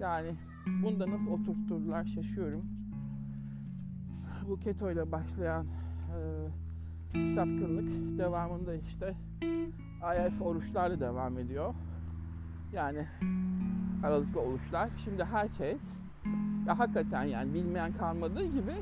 yani 0.00 0.34
bunu 0.82 1.00
da 1.00 1.10
nasıl 1.10 1.30
oturtturdular 1.30 2.04
şaşıyorum. 2.04 2.64
Bu 4.48 4.58
keto 4.58 4.90
ile 4.90 5.12
başlayan 5.12 5.66
e, 5.66 6.18
sapkınlık 7.14 8.18
devamında 8.18 8.74
işte 8.74 9.14
IF 10.28 10.42
oruçlarla 10.42 11.00
devam 11.00 11.38
ediyor. 11.38 11.74
Yani 12.72 13.06
aralıklı 14.02 14.40
oluşlar. 14.40 14.90
Şimdi 15.04 15.24
herkes 15.24 15.82
ya 16.66 16.78
hakikaten 16.78 17.24
yani 17.24 17.54
bilmeyen 17.54 17.92
kalmadığı 17.92 18.44
gibi 18.44 18.74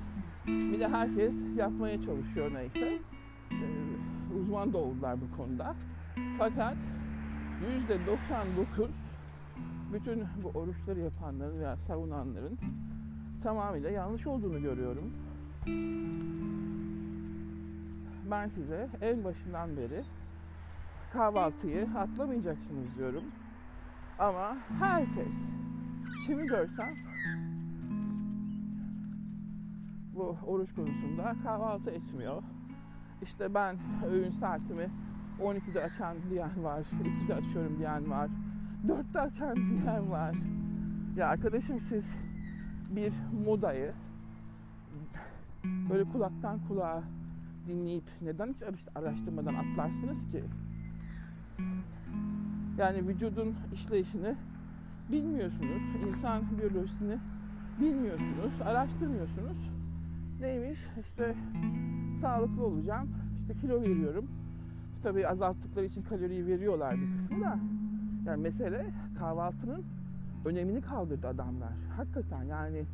bir 0.47 0.81
de 0.81 0.89
herkes 0.89 1.45
yapmaya 1.57 2.01
çalışıyor 2.01 2.55
neyse. 2.55 2.99
Ee, 3.51 4.35
uzman 4.41 4.73
da 4.73 4.79
oldular 4.79 5.17
bu 5.21 5.37
konuda. 5.37 5.75
Fakat 6.39 6.77
yüzde 7.71 8.07
99 8.07 8.91
bütün 9.93 10.25
bu 10.43 10.59
oruçları 10.59 11.01
yapanların 11.01 11.61
veya 11.61 11.77
savunanların 11.77 12.59
tamamıyla 13.43 13.91
yanlış 13.91 14.27
olduğunu 14.27 14.63
görüyorum. 14.63 15.13
Ben 18.31 18.49
size 18.49 18.89
en 19.01 19.25
başından 19.25 19.77
beri 19.77 20.05
kahvaltıyı 21.13 21.89
atlamayacaksınız 21.99 22.97
diyorum. 22.97 23.25
Ama 24.19 24.57
herkes 24.79 25.39
kimi 26.27 26.47
görsem 26.47 26.89
bu 30.15 30.37
oruç 30.47 30.75
konusunda 30.75 31.35
kahvaltı 31.43 31.91
etmiyor. 31.91 32.43
İşte 33.23 33.55
ben 33.55 33.77
öğün 34.11 34.31
saatimi 34.31 34.91
12'de 35.41 35.83
açan 35.83 36.17
diyen 36.31 36.65
var, 36.65 36.81
2'de 37.25 37.35
açıyorum 37.35 37.79
diyen 37.79 38.11
var, 38.11 38.31
4'te 38.87 39.21
açan 39.21 39.57
diyen 39.57 40.11
var. 40.11 40.37
Ya 41.17 41.29
arkadaşım 41.29 41.81
siz 41.81 42.15
bir 42.91 43.13
modayı 43.47 43.93
böyle 45.91 46.05
kulaktan 46.05 46.61
kulağa 46.69 47.03
dinleyip 47.67 48.05
neden 48.23 48.53
hiç 48.53 48.89
araştırmadan 48.95 49.55
atlarsınız 49.55 50.31
ki? 50.31 50.45
Yani 52.79 53.09
vücudun 53.09 53.55
işleyişini 53.73 54.35
bilmiyorsunuz. 55.13 55.83
insan 56.07 56.43
biyolojisini 56.59 57.19
bilmiyorsunuz. 57.81 58.61
Araştırmıyorsunuz. 58.65 59.71
Neymiş? 60.41 60.81
İşte 61.01 61.35
sağlıklı 62.21 62.65
olacağım. 62.65 63.09
İşte 63.37 63.55
kilo 63.55 63.83
veriyorum. 63.83 64.31
Tabii 65.03 65.29
azalttıkları 65.29 65.85
için 65.85 66.03
kaloriyi 66.03 66.47
veriyorlar 66.47 66.97
bir 67.01 67.17
kısmı 67.17 67.45
da. 67.45 67.59
Yani 68.27 68.43
mesele 68.43 68.87
kahvaltının 69.19 69.85
önemini 70.45 70.81
kaldırdı 70.81 71.29
adamlar. 71.29 71.73
Hakikaten 71.97 72.43
yani 72.43 72.85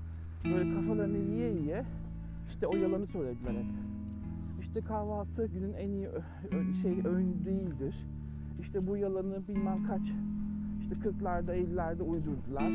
böyle 0.44 0.74
kafalarını 0.74 1.18
yiye 1.18 1.52
yiye 1.52 1.84
işte 2.48 2.66
o 2.66 2.76
yalanı 2.76 3.06
söylediler 3.06 3.52
hep. 3.52 3.91
İşte 4.62 4.80
kahvaltı 4.80 5.46
günün 5.46 5.72
en 5.72 5.90
iyi 5.90 6.08
şey 6.82 6.92
öğün 7.04 7.44
değildir. 7.44 8.06
İşte 8.60 8.86
bu 8.86 8.96
yalanı 8.96 9.48
bilmem 9.48 9.86
kaç 9.86 10.02
işte 10.80 10.94
40'larda 10.94 11.56
50'lerde 11.56 12.02
uydurdular. 12.02 12.70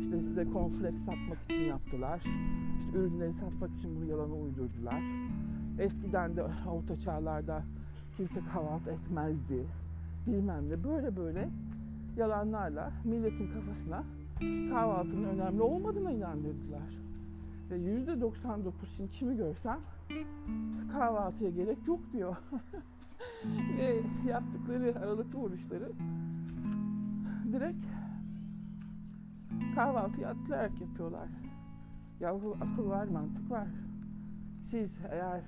İşte 0.00 0.20
size 0.20 0.44
konfleks 0.44 1.02
satmak 1.02 1.42
için 1.42 1.60
yaptılar. 1.60 2.22
İşte 2.78 2.98
ürünleri 2.98 3.32
satmak 3.32 3.74
için 3.74 3.96
bunu 3.96 4.10
yalanı 4.10 4.34
uydurdular. 4.34 5.02
Eskiden 5.78 6.36
de 6.36 6.44
orta 6.68 6.96
çağlarda 6.96 7.62
kimse 8.16 8.40
kahvaltı 8.40 8.90
etmezdi. 8.90 9.64
Bilmem 10.26 10.68
ne 10.68 10.84
böyle 10.84 11.16
böyle 11.16 11.48
yalanlarla 12.16 12.92
milletin 13.04 13.50
kafasına 13.52 14.04
kahvaltının 14.70 15.24
önemli 15.24 15.62
olmadığına 15.62 16.10
inandırdılar. 16.10 17.04
Ve 17.70 17.76
yüzde 17.76 18.20
99 18.20 18.96
şimdi 18.96 19.10
kimi 19.10 19.36
görsem 19.36 19.80
kahvaltıya 20.92 21.50
gerek 21.50 21.78
yok 21.86 22.00
diyor. 22.12 22.36
Ve 23.78 24.00
yaptıkları 24.28 24.98
aralıklı 24.98 25.38
oruçları 25.38 25.92
direkt 27.52 27.86
kahvaltıyı 29.74 30.28
atlayarak 30.28 30.80
yapıyorlar. 30.80 31.28
Yahu 32.20 32.56
akıl 32.60 32.88
var, 32.88 33.06
mantık 33.06 33.50
var. 33.50 33.68
Siz 34.60 35.00
eğer 35.10 35.40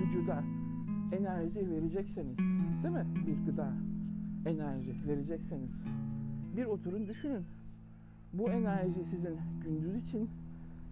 vücuda 0.00 0.44
enerji 1.12 1.70
verecekseniz, 1.70 2.38
değil 2.82 2.94
mi? 2.94 3.06
Bir 3.26 3.46
gıda, 3.46 3.72
enerji 4.46 4.94
verecekseniz 5.08 5.84
bir 6.56 6.64
oturun 6.64 7.06
düşünün. 7.06 7.44
Bu 8.32 8.50
enerji 8.50 9.04
sizin 9.04 9.38
gündüz 9.64 10.02
için, 10.02 10.30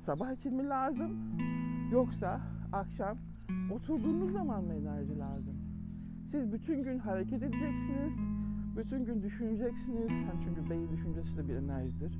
sabah 0.00 0.32
için 0.32 0.54
mi 0.54 0.68
lazım? 0.68 1.10
Yoksa 1.92 2.40
akşam 2.72 3.18
oturduğunuz 3.72 4.32
zaman 4.32 4.64
mı 4.64 4.74
enerji 4.74 5.18
lazım? 5.18 5.54
Siz 6.24 6.52
bütün 6.52 6.82
gün 6.82 6.98
hareket 6.98 7.42
edeceksiniz, 7.42 8.20
bütün 8.76 9.04
gün 9.04 9.22
düşüneceksiniz. 9.22 10.12
Yani 10.12 10.40
çünkü 10.44 10.70
beyin 10.70 10.90
düşüncesi 10.90 11.38
de 11.38 11.48
bir 11.48 11.54
enerjidir. 11.54 12.18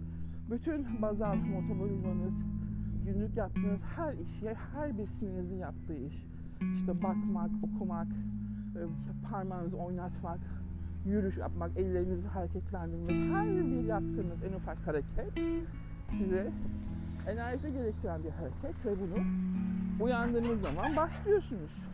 Bütün 0.50 1.02
bazal 1.02 1.34
metabolizmanız, 1.34 2.44
günlük 3.04 3.36
yaptığınız 3.36 3.82
her 3.82 4.14
iş, 4.14 4.42
her 4.74 4.98
bir 4.98 5.06
sinirinizin 5.06 5.56
yaptığı 5.56 5.96
iş, 5.96 6.26
işte 6.74 7.02
bakmak, 7.02 7.50
okumak, 7.62 8.08
e, 8.76 8.80
parmağınızı 9.30 9.76
oynatmak, 9.76 10.40
yürüyüş 11.06 11.36
yapmak, 11.36 11.76
ellerinizi 11.76 12.28
hareketlendirmek, 12.28 13.32
her 13.32 13.48
bir 13.48 13.84
yaptığınız 13.84 14.44
en 14.44 14.52
ufak 14.52 14.86
hareket 14.86 15.32
size 16.10 16.52
enerji 17.28 17.72
gerektiren 17.72 18.20
bir 18.24 18.30
hareket 18.30 18.86
ve 18.86 18.90
bunu 19.00 19.24
uyandığınız 20.04 20.60
zaman 20.60 20.96
başlıyorsunuz. 20.96 21.84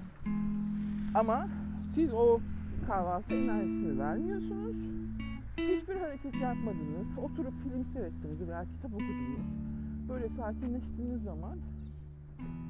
Ama 1.14 1.48
siz 1.94 2.14
o 2.14 2.40
kahvaltı 2.86 3.34
enerjisini 3.34 3.98
vermiyorsunuz. 3.98 4.76
Hiçbir 5.56 5.96
hareket 5.96 6.34
yapmadınız, 6.34 7.18
oturup 7.18 7.54
film 7.62 7.84
seyrettiniz 7.84 8.48
veya 8.48 8.64
kitap 8.64 8.94
okudunuz. 8.94 9.46
Böyle 10.08 10.28
sakinleştiğiniz 10.28 11.22
zaman 11.22 11.58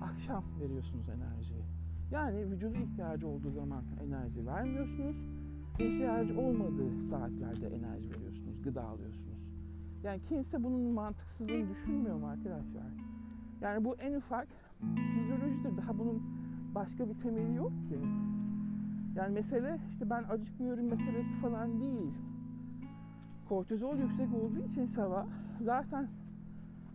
akşam 0.02 0.44
veriyorsunuz 0.60 1.08
enerjiyi. 1.08 1.64
Yani 2.10 2.50
vücudu 2.50 2.74
ihtiyacı 2.78 3.28
olduğu 3.28 3.50
zaman 3.50 3.84
enerji 4.06 4.46
vermiyorsunuz. 4.46 5.16
İhtiyacı 5.78 6.40
olmadığı 6.40 7.02
saatlerde 7.02 7.66
enerji 7.66 8.10
veriyorsunuz, 8.10 8.62
gıda 8.62 8.84
alıyorsunuz. 8.84 9.35
Yani 10.06 10.20
kimse 10.22 10.64
bunun 10.64 10.80
mantıksızlığını 10.80 11.68
düşünmüyor 11.68 12.16
mu 12.16 12.26
arkadaşlar? 12.26 12.82
Yani 13.60 13.84
bu 13.84 13.96
en 13.96 14.14
ufak 14.14 14.48
fizyolojidir. 15.14 15.76
Daha 15.76 15.98
bunun 15.98 16.22
başka 16.74 17.08
bir 17.08 17.14
temeli 17.14 17.54
yok 17.54 17.72
ki. 17.88 17.98
Yani 19.16 19.32
mesele 19.34 19.78
işte 19.88 20.10
ben 20.10 20.24
acıkmıyorum 20.30 20.86
meselesi 20.86 21.36
falan 21.36 21.80
değil. 21.80 22.12
Kortizol 23.48 23.96
yüksek 23.96 24.34
olduğu 24.34 24.58
için 24.58 24.84
sabah 24.84 25.26
zaten 25.60 26.08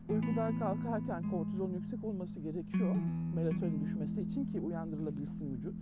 uykudan 0.10 0.60
kalkarken 0.60 1.30
kortizol 1.30 1.72
yüksek 1.72 2.04
olması 2.04 2.40
gerekiyor. 2.40 2.96
Melatonin 3.36 3.82
düşmesi 3.82 4.22
için 4.22 4.46
ki 4.46 4.60
uyandırılabilsin 4.60 5.54
vücut, 5.54 5.76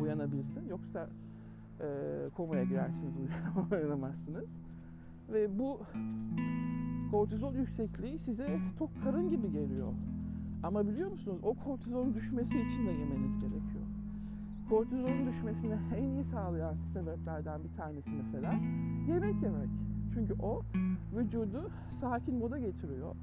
uyanabilsin. 0.00 0.68
Yoksa 0.68 1.08
e, 1.80 1.86
komaya 2.36 2.64
girersiniz, 2.64 3.16
uyanamazsınız. 3.72 4.54
Ve 5.28 5.58
bu 5.58 5.80
kortizol 7.10 7.54
yüksekliği 7.54 8.18
size 8.18 8.58
tok 8.78 8.90
karın 9.04 9.28
gibi 9.28 9.52
geliyor. 9.52 9.92
Ama 10.62 10.88
biliyor 10.88 11.10
musunuz 11.10 11.38
o 11.42 11.54
kortizolun 11.54 12.14
düşmesi 12.14 12.60
için 12.60 12.86
de 12.86 12.90
yemeniz 12.90 13.38
gerekiyor. 13.38 13.84
Kortizolun 14.68 15.26
düşmesini 15.26 15.74
en 15.96 16.02
iyi 16.02 16.24
sağlayan 16.24 16.74
sebeplerden 16.86 17.64
bir 17.64 17.76
tanesi 17.76 18.10
mesela 18.10 18.52
yemek 19.08 19.42
yemek. 19.42 19.68
Çünkü 20.14 20.34
o 20.42 20.62
vücudu 21.16 21.70
sakin 21.90 22.34
moda 22.34 22.58
getiriyor 22.58 23.14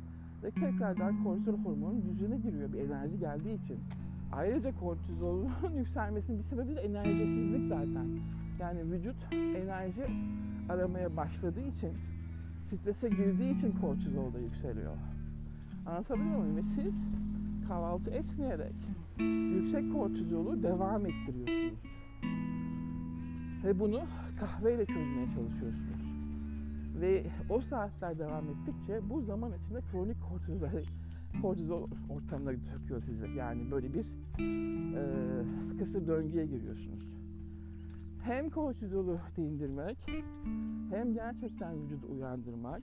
ve 0.43 0.51
tekrardan 0.51 1.23
kortizol 1.23 1.57
hormonu 1.57 2.01
düzene 2.01 2.37
giriyor 2.37 2.73
bir 2.73 2.79
enerji 2.79 3.19
geldiği 3.19 3.59
için. 3.59 3.79
Ayrıca 4.31 4.79
kortizolun 4.79 5.49
yükselmesinin 5.77 6.37
bir 6.37 6.43
sebebi 6.43 6.75
de 6.75 6.81
enerjisizlik 6.81 7.67
zaten. 7.67 8.07
Yani 8.59 8.91
vücut 8.91 9.15
enerji 9.31 10.05
aramaya 10.69 11.17
başladığı 11.17 11.67
için, 11.67 11.91
strese 12.61 13.09
girdiği 13.09 13.57
için 13.57 13.71
kortizol 13.81 14.33
da 14.33 14.39
yükseliyor. 14.39 14.95
Anlatabiliyor 15.85 16.37
muyum? 16.37 16.55
Ve 16.55 16.63
siz 16.63 17.07
kahvaltı 17.67 18.11
etmeyerek 18.11 18.75
yüksek 19.55 19.93
kortizolu 19.93 20.63
devam 20.63 21.05
ettiriyorsunuz. 21.05 21.79
Ve 23.63 23.79
bunu 23.79 24.01
kahveyle 24.39 24.85
çözmeye 24.85 25.25
çalışıyorsunuz. 25.25 25.99
Ve 27.01 27.25
o 27.49 27.61
saatler 27.61 28.19
devam 28.19 28.43
ettikçe 28.49 29.09
bu 29.09 29.21
zaman 29.21 29.51
içinde 29.63 29.81
kronik 29.91 30.17
kortizol, 30.29 30.67
kortizol 31.41 31.87
ortamına 32.09 32.51
döküyor 32.51 33.01
sizi. 33.01 33.29
Yani 33.29 33.71
böyle 33.71 33.93
bir 33.93 34.05
e, 34.95 35.77
kısır 35.79 36.07
döngüye 36.07 36.45
giriyorsunuz. 36.45 37.18
Hem 38.23 38.49
kortizolu 38.49 39.19
dindirmek, 39.37 39.97
hem 40.89 41.13
gerçekten 41.13 41.81
vücudu 41.81 42.07
uyandırmak, 42.11 42.81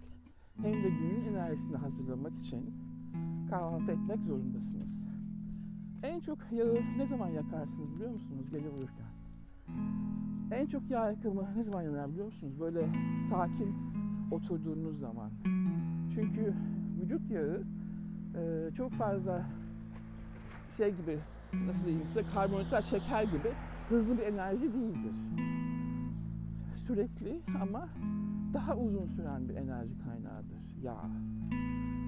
hem 0.62 0.72
de 0.72 0.88
günün 0.88 1.25
enerjisini 1.25 1.77
hazırlamak 1.77 2.38
için 2.38 2.75
kahvaltı 3.51 3.92
etmek 3.92 4.22
zorundasınız. 4.22 5.05
En 6.03 6.20
çok 6.20 6.38
yağı 6.53 6.79
ne 6.99 7.07
zaman 7.07 7.29
yakarsınız 7.29 7.94
biliyor 7.94 8.11
musunuz 8.11 8.51
gece 8.51 8.68
uyurken? 8.68 9.07
En 10.51 10.66
çok 10.66 10.90
yağ 10.90 11.11
yakımı 11.11 11.46
ne 11.57 11.62
zaman 11.62 11.83
yanar 11.83 12.11
biliyor 12.11 12.27
musunuz? 12.27 12.61
Böyle 12.61 12.88
sakin 13.31 13.75
oturduğunuz 14.31 14.99
zaman. 14.99 15.31
Çünkü 16.14 16.55
vücut 17.01 17.31
yağı 17.31 17.64
e, 18.35 18.70
çok 18.75 18.92
fazla 18.92 19.46
şey 20.77 20.90
gibi 20.90 21.18
nasıl 21.66 21.85
diyeyim 21.87 22.07
size 22.07 22.22
karbonhidrat, 22.35 22.85
şeker 22.85 23.22
gibi 23.22 23.49
hızlı 23.88 24.18
bir 24.18 24.22
enerji 24.22 24.72
değildir. 24.72 25.16
Sürekli 26.75 27.40
ama 27.62 27.88
daha 28.55 28.77
uzun 28.77 29.07
süren 29.07 29.49
bir 29.49 29.55
enerji 29.55 29.99
kaynağıdır 29.99 30.83
yağ. 30.83 31.11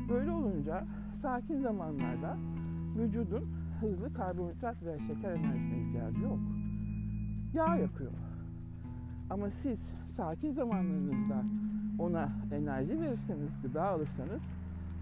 Böyle 0.08 0.30
olunca 0.30 0.84
sakin 1.14 1.58
zamanlarda 1.58 2.36
vücudun 2.96 3.44
hızlı 3.80 4.12
karbonhidrat 4.12 4.84
ve 4.84 4.98
şeker 4.98 5.32
enerjisine 5.32 5.78
ihtiyacı 5.78 6.20
yok. 6.20 6.38
Yağ 7.54 7.76
yakıyor. 7.76 8.12
Ama 9.30 9.50
siz 9.50 9.90
sakin 10.06 10.52
zamanlarınızda 10.52 11.44
ona 11.98 12.28
enerji 12.52 13.00
verirseniz, 13.00 13.62
gıda 13.62 13.84
alırsanız 13.84 14.52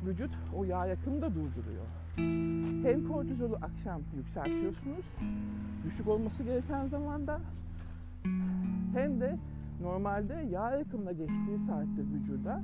vücut 0.07 0.31
o 0.57 0.65
yağ 0.65 0.87
yakımını 0.87 1.23
da 1.23 1.35
durduruyor. 1.35 1.87
Hem 2.17 3.09
kortizolu 3.09 3.59
akşam 3.63 4.03
yükseltiyorsunuz, 4.17 5.07
düşük 5.85 6.09
olması 6.09 6.45
gereken 6.45 6.87
zamanda 6.87 7.41
hem 8.95 9.21
de 9.21 9.39
normalde 9.83 10.35
yağ 10.51 10.71
yakımına 10.71 11.13
geçtiği 11.13 11.59
saatte 11.59 12.03
vücuda 12.15 12.63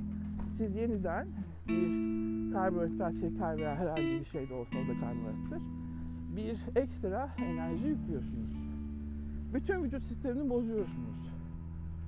siz 0.48 0.76
yeniden 0.76 1.28
bir 1.68 1.92
karbonhidrat, 2.52 3.14
şeker 3.14 3.56
veya 3.56 3.76
herhangi 3.76 4.02
bir 4.02 4.24
şey 4.24 4.48
de 4.48 4.54
olsa 4.54 4.76
o 4.78 4.88
da 4.88 5.00
karbonhidrattır. 5.00 5.62
Bir 6.36 6.80
ekstra 6.80 7.30
enerji 7.38 7.88
yüklüyorsunuz. 7.88 8.52
Bütün 9.54 9.82
vücut 9.82 10.02
sistemini 10.02 10.50
bozuyorsunuz. 10.50 11.32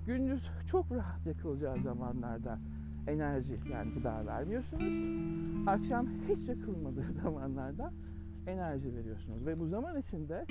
Gündüz 0.07 0.51
çok 0.71 0.93
rahat 0.93 1.27
yakılacağı 1.27 1.81
zamanlarda 1.81 2.59
enerji 3.07 3.61
yani 3.73 3.93
gıda 3.95 4.27
vermiyorsunuz. 4.27 4.95
Akşam 5.67 6.07
hiç 6.29 6.49
yakılmadığı 6.49 7.03
zamanlarda 7.23 7.93
enerji 8.47 8.95
veriyorsunuz. 8.95 9.47
Ve 9.47 9.61
bu 9.61 9.67
zaman 9.67 9.99
içinde 9.99 10.47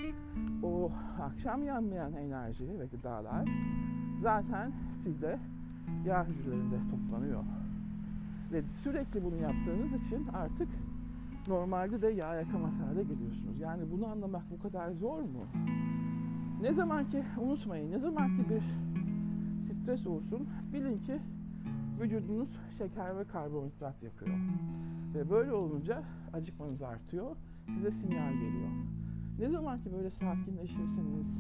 o 0.64 0.92
akşam 1.22 1.64
yanmayan 1.64 2.14
enerji 2.14 2.80
ve 2.80 2.86
gıdalar 2.86 3.50
zaten 4.22 4.72
sizde 4.94 5.40
yağ 6.06 6.26
hücrelerinde 6.28 6.78
toplanıyor. 6.92 7.44
Ve 8.52 8.64
sürekli 8.72 9.24
bunu 9.24 9.36
yaptığınız 9.36 9.94
için 9.94 10.28
artık 10.34 10.68
normalde 11.48 12.02
de 12.02 12.08
yağ 12.08 12.36
yakamaz 12.36 12.80
hale 12.80 13.04
geliyorsunuz. 13.04 13.60
Yani 13.60 13.92
bunu 13.92 14.08
anlamak 14.08 14.52
bu 14.52 14.60
kadar 14.60 14.92
zor 14.92 15.20
mu? 15.20 15.46
Ne 16.62 16.74
zaman 16.74 17.10
ki 17.10 17.24
unutmayın, 17.42 17.92
ne 17.92 18.00
zaman 18.00 18.38
ki 18.38 18.50
bir 18.50 18.64
stres 19.60 20.08
olsun 20.08 20.48
bilin 20.74 20.98
ki 20.98 21.20
vücudunuz 22.00 22.60
şeker 22.78 23.18
ve 23.18 23.24
karbonhidrat 23.24 24.04
yakıyor. 24.04 24.38
Ve 25.14 25.30
böyle 25.30 25.54
olunca 25.54 26.04
acıkmanız 26.34 26.82
artıyor. 26.82 27.36
Size 27.70 27.92
sinyal 27.92 28.34
geliyor. 28.34 28.70
Ne 29.40 29.50
zaman 29.50 29.82
ki 29.82 29.94
böyle 29.94 30.10
sakinleşirseniz, 30.10 31.40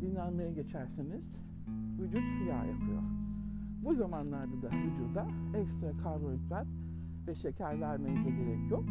dinlenmeye 0.00 0.52
geçerseniz 0.52 1.36
vücut 1.98 2.22
yağ 2.48 2.64
yakıyor. 2.64 3.02
Bu 3.84 3.94
zamanlarda 3.94 4.62
da 4.62 4.70
vücuda 4.70 5.26
ekstra 5.54 5.92
karbonhidrat 6.02 6.66
ve 7.26 7.34
şeker 7.34 7.80
vermenize 7.80 8.30
gerek 8.30 8.70
yok. 8.70 8.84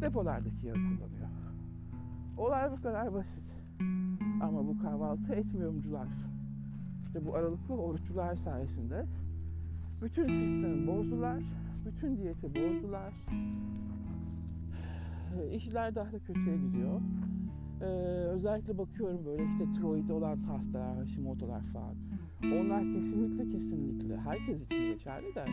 Depolardaki 0.00 0.66
yağı 0.66 0.74
kullanıyor. 0.74 1.28
Olay 2.36 2.72
bu 2.72 2.82
kadar 2.82 3.14
basit. 3.14 3.54
Ama 4.42 4.66
bu 4.66 4.78
kahvaltı 4.78 5.34
etmiyorumcular, 5.34 6.08
işte 7.06 7.26
bu 7.26 7.34
aralıklı 7.34 7.74
oruççular 7.74 8.36
sayesinde 8.36 9.06
bütün 10.02 10.34
sistemi 10.34 10.86
bozdular, 10.86 11.42
bütün 11.86 12.16
diyeti 12.16 12.54
bozdular. 12.54 13.14
İşler 15.52 15.94
daha 15.94 16.12
da 16.12 16.18
kötüye 16.18 16.56
gidiyor. 16.56 17.00
Ee, 17.80 17.84
özellikle 18.34 18.78
bakıyorum 18.78 19.24
böyle 19.26 19.44
işte 19.44 19.72
tiroid 19.72 20.08
olan 20.08 20.36
hastalar, 20.36 20.96
Hashimoto'lar 20.96 21.62
falan. 21.72 21.94
Onlar 22.42 22.82
kesinlikle 22.94 23.48
kesinlikle 23.48 24.16
herkes 24.16 24.62
için 24.62 24.78
geçerli 24.78 25.34
de 25.34 25.44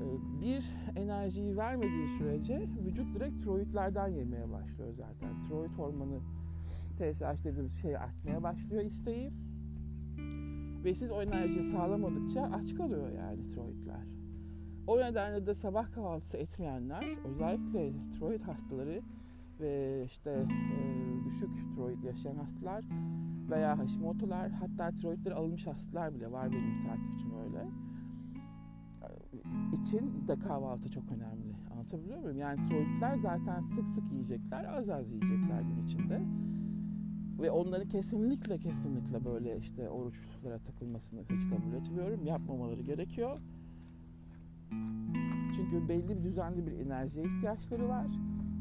e, 0.00 0.04
bir 0.40 0.74
enerjiyi 0.96 1.56
vermediği 1.56 2.08
sürece 2.08 2.68
vücut 2.86 3.14
direkt 3.14 3.42
tiroidlerden 3.42 4.08
yemeye 4.08 4.50
başlıyor 4.50 4.92
zaten. 4.92 5.40
Tiroid 5.40 5.70
hormonu 5.70 6.20
TSH 6.98 7.44
dediğimiz 7.44 7.72
şey 7.72 7.96
artmaya 7.96 8.42
başlıyor 8.42 8.84
isteği. 8.84 9.32
Ve 10.84 10.94
siz 10.94 11.10
o 11.10 11.22
enerjiyi 11.22 11.64
sağlamadıkça 11.64 12.42
aç 12.42 12.74
kalıyor 12.74 13.10
yani 13.12 13.48
tiroidler. 13.48 14.06
O 14.86 14.98
nedenle 14.98 15.46
de 15.46 15.54
sabah 15.54 15.92
kahvaltısı 15.92 16.36
etmeyenler 16.36 17.04
özellikle 17.24 17.92
tiroid 18.12 18.42
hastaları 18.42 19.02
ve 19.60 20.02
işte 20.06 20.30
e, 20.30 21.24
düşük 21.24 21.50
tiroid 21.74 22.02
yaşayan 22.02 22.36
hastalar 22.36 22.84
veya 23.50 23.78
Hashimoto'lar 23.78 24.50
hatta 24.50 24.90
tiroidleri 24.96 25.34
alınmış 25.34 25.66
hastalar 25.66 26.14
bile 26.14 26.32
var 26.32 26.52
benim 26.52 26.86
takipçim 26.86 27.32
öyle. 27.44 27.68
için 29.72 30.28
de 30.28 30.38
kahvaltı 30.38 30.90
çok 30.90 31.04
önemli. 31.12 31.54
Anlatabiliyor 31.72 32.18
muyum? 32.18 32.38
Yani 32.38 32.62
tiroidler 32.68 33.16
zaten 33.16 33.60
sık 33.60 33.88
sık 33.88 34.12
yiyecekler, 34.12 34.64
az 34.64 34.88
az 34.88 35.10
yiyecekler 35.10 35.60
gün 35.60 35.84
içinde. 35.86 36.22
Ve 37.40 37.50
onları 37.50 37.88
kesinlikle 37.88 38.58
kesinlikle 38.58 39.24
böyle 39.24 39.58
işte 39.58 39.90
oruçlara 39.90 40.58
takılmasını 40.58 41.20
hiç 41.20 41.50
kabul 41.50 41.72
etmiyorum. 41.72 42.26
Yapmamaları 42.26 42.82
gerekiyor. 42.82 43.40
Çünkü 45.56 45.88
belli 45.88 46.08
bir 46.08 46.24
düzenli 46.24 46.66
bir 46.66 46.72
enerjiye 46.72 47.24
ihtiyaçları 47.26 47.88
var 47.88 48.06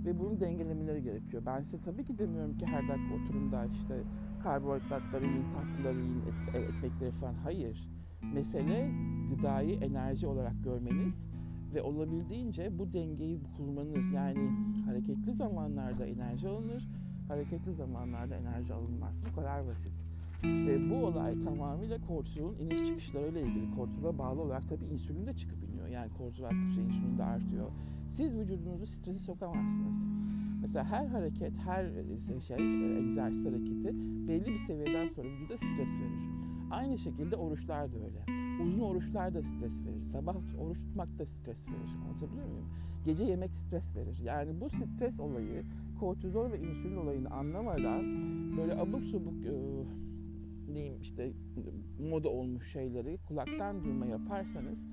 ve 0.05 0.19
bunu 0.19 0.39
dengelemeleri 0.39 1.03
gerekiyor. 1.03 1.43
Ben 1.45 1.61
size 1.61 1.77
tabii 1.85 2.05
ki 2.05 2.19
demiyorum 2.19 2.57
ki 2.57 2.65
her 2.65 2.87
dakika 2.87 3.15
oturun 3.15 3.51
da 3.51 3.65
işte 3.65 4.03
karbonhidratları 4.43 5.25
yiyin, 5.25 5.45
tatlıları 5.53 5.97
yiyin, 5.97 6.23
e, 6.53 6.57
ekmekleri 6.57 7.11
falan. 7.11 7.33
Hayır. 7.33 7.89
Mesele 8.33 8.91
gıdayı 9.29 9.79
enerji 9.79 10.27
olarak 10.27 10.63
görmeniz 10.63 11.25
ve 11.73 11.81
olabildiğince 11.81 12.79
bu 12.79 12.93
dengeyi 12.93 13.39
kurmanız. 13.57 14.11
Yani 14.11 14.49
hareketli 14.85 15.33
zamanlarda 15.33 16.05
enerji 16.05 16.47
alınır, 16.47 16.87
hareketli 17.29 17.73
zamanlarda 17.73 18.35
enerji 18.35 18.73
alınmaz. 18.73 19.13
Bu 19.29 19.35
kadar 19.35 19.67
basit. 19.67 19.93
Ve 20.43 20.89
bu 20.89 21.05
olay 21.05 21.39
tamamıyla 21.39 21.97
kortizolun 22.07 22.55
iniş 22.59 22.87
çıkışlarıyla 22.87 23.41
ilgili. 23.41 23.75
Kortizola 23.75 24.17
bağlı 24.17 24.41
olarak 24.41 24.67
tabii 24.67 24.85
insülin 24.85 25.27
de 25.27 25.33
çıkıp 25.33 25.63
iniyor. 25.63 25.87
Yani 25.87 26.11
kortizol 26.17 26.45
arttıkça 26.45 26.81
insülin 26.81 27.17
de 27.17 27.23
artıyor. 27.23 27.71
Siz 28.09 28.37
vücudunuzu 28.37 28.85
stresi 28.85 29.19
sokamazsınız. 29.19 29.95
Mesela 30.61 30.85
her 30.85 31.05
hareket, 31.05 31.53
her 31.57 31.85
şey, 32.47 32.57
egzersiz 32.97 33.45
hareketi 33.45 33.93
belli 34.27 34.45
bir 34.45 34.57
seviyeden 34.57 35.07
sonra 35.07 35.27
vücuda 35.27 35.57
stres 35.57 35.95
verir. 35.99 36.38
Aynı 36.69 36.97
şekilde 36.97 37.36
oruçlar 37.36 37.91
da 37.93 37.97
öyle. 37.97 38.39
Uzun 38.63 38.84
oruçlar 38.84 39.34
da 39.34 39.41
stres 39.41 39.86
verir. 39.86 40.03
Sabah 40.03 40.36
oruç 40.60 40.79
tutmak 40.79 41.19
da 41.19 41.25
stres 41.25 41.67
verir. 41.67 41.95
Anlatabiliyor 42.05 42.47
muyum? 42.47 42.69
Gece 43.05 43.23
yemek 43.23 43.55
stres 43.55 43.95
verir. 43.95 44.19
Yani 44.23 44.62
bu 44.62 44.69
stres 44.69 45.19
olayı, 45.19 45.63
kortizol 45.99 46.51
ve 46.51 46.60
insülin 46.60 46.97
olayını 46.97 47.29
anlamadan 47.29 48.03
böyle 48.58 48.75
abuk 48.75 49.03
subuk 49.03 49.45
e, 49.45 49.86
diyeyim 50.73 51.01
işte 51.01 51.34
moda 52.10 52.29
olmuş 52.29 52.71
şeyleri 52.71 53.17
kulaktan 53.27 53.84
duyma 53.84 54.05
yaparsanız 54.05 54.84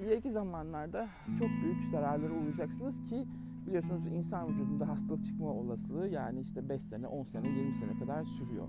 ileriki 0.00 0.30
zamanlarda 0.30 1.08
çok 1.38 1.48
büyük 1.48 1.86
zararları 1.90 2.34
uğrayacaksınız 2.34 3.04
ki 3.04 3.26
biliyorsunuz 3.66 4.06
insan 4.06 4.48
vücudunda 4.48 4.88
hastalık 4.88 5.24
çıkma 5.24 5.52
olasılığı 5.52 6.08
yani 6.08 6.40
işte 6.40 6.68
5 6.68 6.82
sene, 6.82 7.06
10 7.06 7.24
sene, 7.24 7.48
20 7.48 7.74
sene 7.74 7.98
kadar 7.98 8.24
sürüyor. 8.24 8.68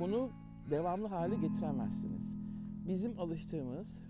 Bunu 0.00 0.30
devamlı 0.70 1.06
hale 1.06 1.36
getiremezsiniz. 1.36 2.34
Bizim 2.88 3.20
alıştığımız 3.20 4.00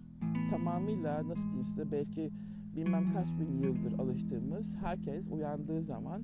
tamamıyla 0.50 1.28
nasıl 1.28 1.42
diyeyim 1.42 1.66
size 1.66 1.92
belki 1.92 2.30
bilmem 2.76 3.12
kaç 3.12 3.26
bin 3.40 3.58
yıldır 3.62 3.98
alıştığımız 3.98 4.74
herkes 4.74 5.28
uyandığı 5.30 5.82
zaman 5.82 6.22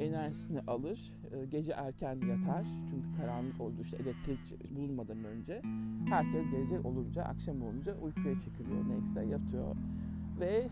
enerjisini 0.00 0.60
alır, 0.60 1.12
e, 1.32 1.46
gece 1.46 1.72
erken 1.72 2.14
yatar. 2.14 2.66
Çünkü 2.90 3.16
karanlık 3.16 3.60
oldu 3.60 3.74
işte 3.82 3.96
elektrik 3.96 4.70
bulunmadan 4.76 5.24
önce 5.24 5.62
herkes 6.08 6.50
gece 6.50 6.80
olunca 6.80 7.22
akşam 7.22 7.62
olunca 7.62 7.96
uykuya 7.98 8.40
çekiliyor. 8.40 8.88
Neyse 8.88 9.24
yatıyor. 9.24 9.76
Ve 10.40 10.46
e, 10.56 10.68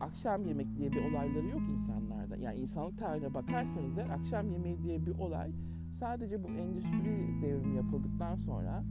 akşam 0.00 0.46
yemek 0.46 0.76
diye 0.76 0.92
bir 0.92 1.04
olayları 1.04 1.46
yok 1.46 1.62
insanlarda. 1.70 2.36
Yani 2.36 2.58
insanlık 2.58 2.98
tarihine 2.98 3.34
bakarsanız 3.34 3.98
eğer 3.98 4.08
akşam 4.08 4.50
yemeği 4.50 4.82
diye 4.82 5.06
bir 5.06 5.18
olay 5.18 5.50
sadece 5.98 6.44
bu 6.44 6.48
endüstri 6.48 7.42
devrimi 7.42 7.76
yapıldıktan 7.76 8.36
sonra 8.36 8.84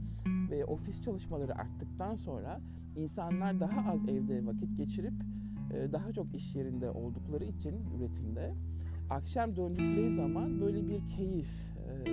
ve 0.50 0.64
ofis 0.64 1.02
çalışmaları 1.02 1.54
arttıktan 1.54 2.14
sonra 2.16 2.60
insanlar 2.96 3.60
daha 3.60 3.90
az 3.92 4.08
evde 4.08 4.46
vakit 4.46 4.76
geçirip 4.76 5.12
e, 5.74 5.92
daha 5.92 6.12
çok 6.12 6.34
iş 6.34 6.54
yerinde 6.54 6.90
oldukları 6.90 7.44
için 7.44 7.74
üretimde 7.96 8.54
akşam 9.10 9.56
döndükleri 9.56 10.14
zaman 10.14 10.60
böyle 10.60 10.88
bir 10.88 11.08
keyif, 11.16 11.50
e, 11.88 12.04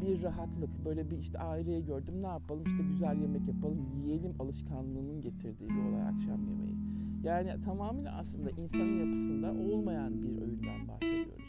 bir 0.00 0.22
rahatlık, 0.22 0.84
böyle 0.84 1.10
bir 1.10 1.18
işte 1.18 1.38
aileyi 1.38 1.84
gördüm 1.84 2.22
ne 2.22 2.26
yapalım 2.26 2.64
işte 2.66 2.82
güzel 2.82 3.20
yemek 3.22 3.48
yapalım, 3.48 3.86
yiyelim 3.96 4.34
alışkanlığının 4.38 5.20
getirdiği 5.20 5.68
bir 5.68 5.90
olay 5.90 6.02
akşam 6.02 6.46
yemeği. 6.48 6.76
Yani 7.22 7.62
tamamıyla 7.64 8.12
aslında 8.18 8.50
insanın 8.50 9.06
yapısında 9.06 9.52
olmayan 9.52 10.22
bir 10.22 10.42
öğünden 10.42 10.88
bahsediyoruz. 10.88 11.44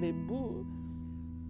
Ve 0.00 0.28
bu 0.28 0.66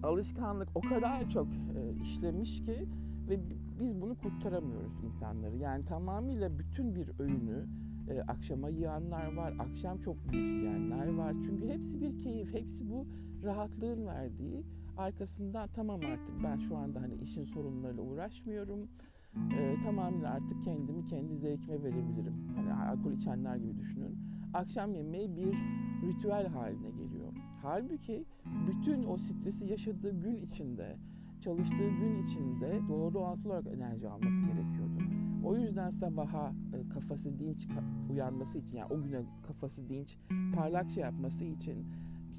alışkanlık 0.02 0.68
o 0.74 0.80
kadar 0.80 1.30
çok 1.30 1.46
e, 1.46 2.02
işlemiş 2.02 2.64
ki 2.64 2.88
ve 3.28 3.40
biz 3.80 4.00
bunu 4.00 4.16
kurtaramıyoruz 4.18 5.04
insanları. 5.04 5.56
Yani 5.56 5.84
tamamıyla 5.84 6.58
bütün 6.58 6.94
bir 6.94 7.10
öğünü 7.18 7.66
e, 8.10 8.20
akşama 8.20 8.68
yiyenler 8.68 9.36
var, 9.36 9.54
akşam 9.58 9.98
çok 9.98 10.16
büyük 10.32 10.62
yiyenler 10.62 11.14
var. 11.14 11.34
Çünkü 11.46 11.68
hepsi 11.68 12.00
bir 12.00 12.22
keyif, 12.22 12.54
hepsi 12.54 12.90
bu 12.90 13.06
rahatlığın 13.44 14.06
verdiği. 14.06 14.64
Arkasından 14.96 15.68
tamam 15.74 16.00
artık 16.00 16.44
ben 16.44 16.56
şu 16.56 16.76
anda 16.76 17.00
hani 17.00 17.14
işin 17.14 17.44
sorunlarıyla 17.44 18.02
uğraşmıyorum. 18.02 18.88
E, 19.58 19.76
tamamıyla 19.84 20.30
artık 20.30 20.64
kendimi 20.64 21.06
kendi 21.06 21.36
zevkime 21.36 21.82
verebilirim. 21.82 22.34
Hani 22.56 22.74
alkol 22.74 23.12
içenler 23.12 23.56
gibi 23.56 23.78
düşünün. 23.78 24.18
Akşam 24.54 24.94
yemeği 24.94 25.36
bir 25.36 25.54
ritüel 26.08 26.46
haline 26.46 26.90
geliyor. 26.90 27.17
Halbuki 27.62 28.24
bütün 28.68 29.06
o 29.06 29.16
stresi 29.16 29.66
yaşadığı 29.66 30.20
gün 30.20 30.36
içinde, 30.36 30.96
çalıştığı 31.40 31.88
gün 31.88 32.22
içinde 32.26 32.80
doğru 32.88 33.18
orantılı 33.18 33.52
olarak 33.52 33.66
enerji 33.66 34.08
alması 34.08 34.44
gerekiyordu. 34.44 35.02
O 35.44 35.56
yüzden 35.56 35.90
sabaha 35.90 36.52
e, 36.74 36.88
kafası 36.88 37.38
dinç 37.38 37.68
uyanması 38.10 38.58
için 38.58 38.76
yani 38.76 38.92
o 38.92 39.02
güne 39.02 39.22
kafası 39.46 39.88
dinç 39.88 40.18
parlak 40.56 40.90
şey 40.90 41.02
yapması 41.02 41.44
için 41.44 41.86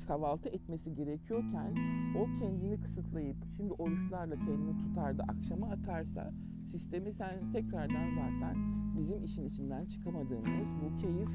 kahvaltı 0.07 0.49
etmesi 0.49 0.95
gerekiyorken 0.95 1.75
o 2.17 2.39
kendini 2.39 2.81
kısıtlayıp 2.81 3.37
şimdi 3.57 3.73
oruçlarla 3.73 4.35
kendini 4.35 4.77
tutar 4.77 5.17
da 5.17 5.23
akşama 5.23 5.67
atarsa 5.67 6.33
sistemi 6.67 7.13
sen 7.13 7.51
tekrardan 7.53 8.09
zaten 8.15 8.55
bizim 8.97 9.23
işin 9.23 9.45
içinden 9.49 9.85
çıkamadığımız 9.85 10.67
bu 10.83 10.97
keyif 10.97 11.29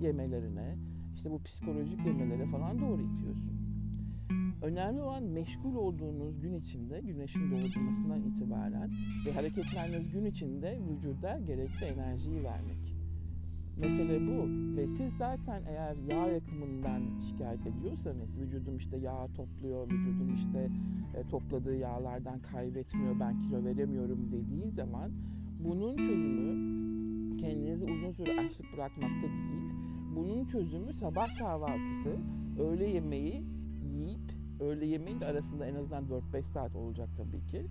yemelerine 0.00 0.76
işte 1.16 1.30
bu 1.30 1.42
psikolojik 1.42 2.06
yemelere 2.06 2.46
falan 2.46 2.78
doğru 2.78 3.02
itiyorsun. 3.02 3.56
Önemli 4.62 5.00
olan 5.02 5.22
meşgul 5.22 5.74
olduğunuz 5.74 6.40
gün 6.40 6.54
içinde, 6.54 7.00
güneşin 7.00 7.50
doğuşmasından 7.50 8.22
itibaren 8.22 8.90
ve 9.26 9.32
hareketleriniz 9.32 10.10
gün 10.10 10.24
içinde 10.24 10.78
vücuda 10.90 11.38
gerekli 11.38 11.86
enerjiyi 11.86 12.44
vermek. 12.44 12.96
Mesele 13.76 14.26
bu 14.26 14.48
ve 14.76 14.86
siz 14.86 15.16
zaten 15.16 15.62
eğer 15.68 15.96
yağ 15.96 16.26
yakımından 16.26 17.02
şikayet 17.28 17.66
ediyorsanız 17.66 18.38
vücudum 18.38 18.76
işte 18.76 18.96
yağ 18.96 19.26
topluyor, 19.36 19.86
vücudum 19.86 20.34
işte 20.34 20.70
e, 21.14 21.28
topladığı 21.28 21.76
yağlardan 21.76 22.38
kaybetmiyor, 22.40 23.20
ben 23.20 23.42
kilo 23.42 23.64
veremiyorum 23.64 24.32
dediği 24.32 24.70
zaman 24.70 25.10
bunun 25.64 25.96
çözümü 25.96 26.76
kendinizi 27.38 27.84
uzun 27.84 28.10
süre 28.10 28.40
açlık 28.40 28.72
bırakmakta 28.72 29.22
değil. 29.22 29.75
Bunun 30.16 30.44
çözümü 30.44 30.92
sabah 30.92 31.38
kahvaltısı, 31.38 32.16
öğle 32.58 32.86
yemeği 32.86 33.44
yiyip, 33.82 34.32
öğle 34.60 34.86
yemeğin 34.86 35.20
de 35.20 35.26
arasında 35.26 35.66
en 35.66 35.74
azından 35.74 36.04
4-5 36.04 36.42
saat 36.42 36.76
olacak 36.76 37.08
tabii 37.16 37.46
ki. 37.46 37.66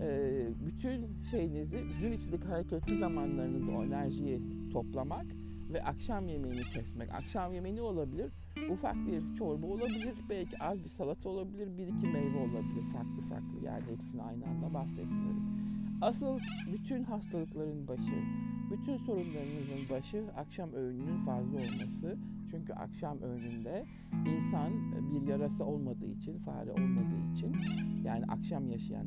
Ee, 0.00 0.48
bütün 0.66 1.22
şeyinizi, 1.30 1.80
gün 2.00 2.12
içindeki 2.12 2.46
hareketli 2.46 2.96
zamanlarınızı, 2.96 3.72
o 3.72 3.84
enerjiyi 3.84 4.42
toplamak 4.72 5.26
ve 5.72 5.84
akşam 5.84 6.28
yemeğini 6.28 6.62
kesmek. 6.74 7.14
Akşam 7.14 7.52
yemeği 7.52 7.76
ne 7.76 7.82
olabilir? 7.82 8.32
Ufak 8.70 8.96
bir 9.06 9.34
çorba 9.34 9.66
olabilir, 9.66 10.14
belki 10.28 10.62
az 10.62 10.84
bir 10.84 10.88
salata 10.88 11.28
olabilir, 11.28 11.78
bir 11.78 11.86
iki 11.86 12.06
meyve 12.06 12.38
olabilir. 12.38 12.84
Farklı 12.92 13.22
farklı 13.28 13.64
yani 13.64 13.84
hepsini 13.90 14.22
aynı 14.22 14.46
anda 14.46 14.74
bahsetmiyorum. 14.74 15.42
Asıl 16.00 16.38
bütün 16.72 17.02
hastalıkların 17.04 17.88
başı, 17.88 18.22
bütün 18.70 18.96
sorunlarınızın 18.96 19.90
başı 19.90 20.24
akşam 20.36 20.72
öğününün 20.72 21.24
fazla 21.24 21.56
olması. 21.56 22.16
Çünkü 22.50 22.72
akşam 22.72 23.22
öğününde 23.22 23.86
insan 24.26 24.72
bir 25.12 25.28
yarası 25.28 25.64
olmadığı 25.64 26.06
için, 26.06 26.38
fare 26.38 26.72
olmadığı 26.72 27.34
için 27.34 27.56
yani 28.04 28.24
akşam 28.28 28.70
yaşayan 28.70 29.06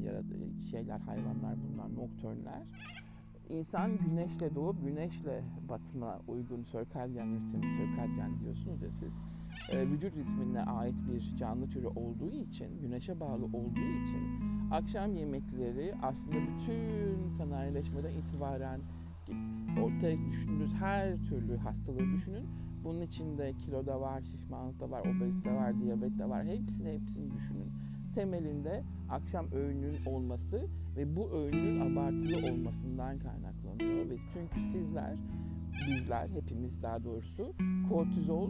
şeyler, 0.71 0.99
hayvanlar 0.99 1.55
bunlar, 1.63 1.95
noktörnler 1.95 2.63
İnsan 3.49 3.97
güneşle 3.97 4.55
doğup 4.55 4.85
güneşle 4.85 5.43
batma 5.69 6.19
uygun 6.27 6.63
sirkadyen 6.63 7.35
ritim, 7.35 7.63
sirkadyen 7.63 8.39
diyorsunuz 8.39 8.81
ya 8.81 8.89
siz. 8.99 9.13
E, 9.71 9.89
vücut 9.89 10.15
ritmine 10.15 10.61
ait 10.61 10.95
bir 11.07 11.35
canlı 11.37 11.69
türü 11.69 11.87
olduğu 11.87 12.31
için, 12.31 12.81
güneşe 12.81 13.19
bağlı 13.19 13.45
olduğu 13.45 13.89
için 14.03 14.49
akşam 14.71 15.15
yemekleri 15.15 15.93
aslında 16.01 16.35
bütün 16.35 17.29
sanayileşmeden 17.29 18.11
itibaren 18.11 18.79
ortaya 19.81 20.17
düşündüğünüz 20.25 20.73
her 20.73 21.17
türlü 21.17 21.57
hastalığı 21.57 22.13
düşünün. 22.13 22.45
Bunun 22.83 23.01
içinde 23.01 23.53
kilo 23.53 23.85
da 23.85 24.01
var, 24.01 24.21
şişmanlık 24.21 24.79
da 24.79 24.91
var, 24.91 25.01
obezite 25.01 25.53
var, 25.53 25.79
diyabet 25.79 26.19
de 26.19 26.29
var. 26.29 26.45
Hepsini 26.45 26.93
hepsini 26.93 27.31
düşünün. 27.31 27.71
Temelinde 28.15 28.83
akşam 29.09 29.51
öğünün 29.51 30.05
olması 30.05 30.67
ve 30.97 31.15
bu 31.15 31.31
öğünün 31.31 31.79
abartılı 31.79 32.51
olmasından 32.51 33.19
kaynaklanıyor. 33.19 34.09
Ve 34.09 34.17
çünkü 34.33 34.61
sizler, 34.61 35.17
bizler, 35.87 36.29
hepimiz 36.29 36.83
daha 36.83 37.03
doğrusu 37.03 37.53
kortizol 37.89 38.49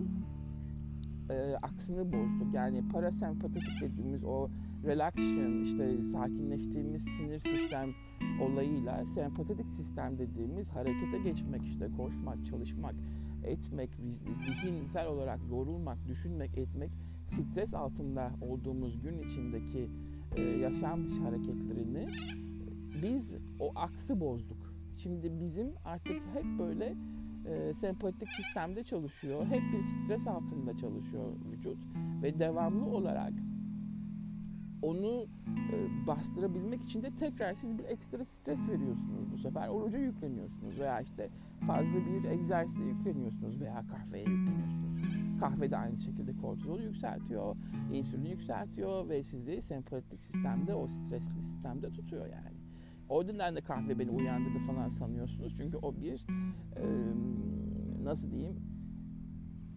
e, 1.30 1.56
aksını 1.62 2.13
bozduk. 2.13 2.54
Yani 2.54 2.88
parasempatik 2.88 3.63
dediğimiz 3.82 4.24
o 4.24 4.50
relaxation, 4.86 5.62
işte 5.62 6.02
sakinleştiğimiz 6.02 7.04
sinir 7.04 7.39
sistem 7.39 7.89
olayıyla 8.42 9.06
sempatik 9.06 9.68
sistem 9.68 10.18
dediğimiz 10.18 10.70
harekete 10.70 11.18
geçmek, 11.24 11.62
işte 11.63 11.88
koşmak, 11.98 12.46
çalışmak, 12.46 12.96
etmek, 13.44 13.89
zihinsel 14.32 15.08
olarak 15.08 15.39
yorulmak, 15.52 16.08
düşünmek, 16.08 16.58
etmek, 16.58 16.92
stres 17.26 17.74
altında 17.74 18.32
olduğumuz 18.42 19.02
gün 19.02 19.20
içindeki 19.20 19.89
e, 20.36 20.42
yaşam 20.42 21.08
hareketlerini 21.08 22.08
biz 23.04 23.36
o 23.60 23.72
aksı 23.76 24.20
bozduk. 24.20 24.74
Şimdi 24.98 25.39
bizim 25.39 25.68
artık 25.86 26.22
hep 26.34 26.46
böyle 26.60 26.96
e, 27.50 27.74
sempatik 27.74 28.30
sistemde 28.30 28.84
çalışıyor. 28.84 29.46
Hep 29.46 29.62
bir 29.74 29.84
stres 29.84 30.28
altında 30.28 30.78
çalışıyor 30.78 31.26
vücut 31.52 31.78
ve 32.24 32.40
devamlı 32.40 32.86
olarak 32.86 33.34
onu 34.82 35.26
e, 35.72 36.08
bastırabilmek 36.08 36.84
için 36.84 37.04
de 37.04 37.12
tekrar 37.16 37.54
siz 37.54 37.78
bir 37.78 37.84
ekstra 37.84 38.26
stres 38.26 38.68
veriyorsunuz 38.68 39.32
bu 39.32 39.38
sefer. 39.38 39.68
Oruca 39.68 39.98
yükleniyorsunuz 39.98 40.80
veya 40.80 41.02
işte 41.02 41.30
fazla 41.68 42.06
bir 42.06 42.30
egzersize 42.30 42.84
yükleniyorsunuz 42.84 43.62
veya 43.62 43.86
kahveye 43.88 44.26
yükleniyorsunuz. 44.26 44.90
Kahve 45.40 45.72
de 45.72 45.78
aynı 45.78 46.00
şekilde 46.00 46.38
kortizolu 46.42 46.82
yükseltiyor, 46.82 47.56
insülini 47.94 48.30
yükseltiyor 48.30 49.10
ve 49.10 49.24
sizi 49.24 49.62
sempatik 49.62 50.24
sistemde, 50.24 50.74
o 50.74 50.88
stresli 50.88 51.42
sistemde 51.42 51.92
tutuyor 51.92 52.26
yani. 52.26 52.59
O 53.10 53.22
yüzden 53.22 53.56
de 53.56 53.62
kahve 53.62 54.00
beni 54.00 54.12
uyandırdı 54.12 54.60
falan 54.67 54.89
sanıyorsunuz. 54.89 55.54
Çünkü 55.58 55.78
o 55.78 55.95
bir 56.02 56.26
e, 56.76 56.86
nasıl 58.04 58.32
diyeyim 58.32 58.56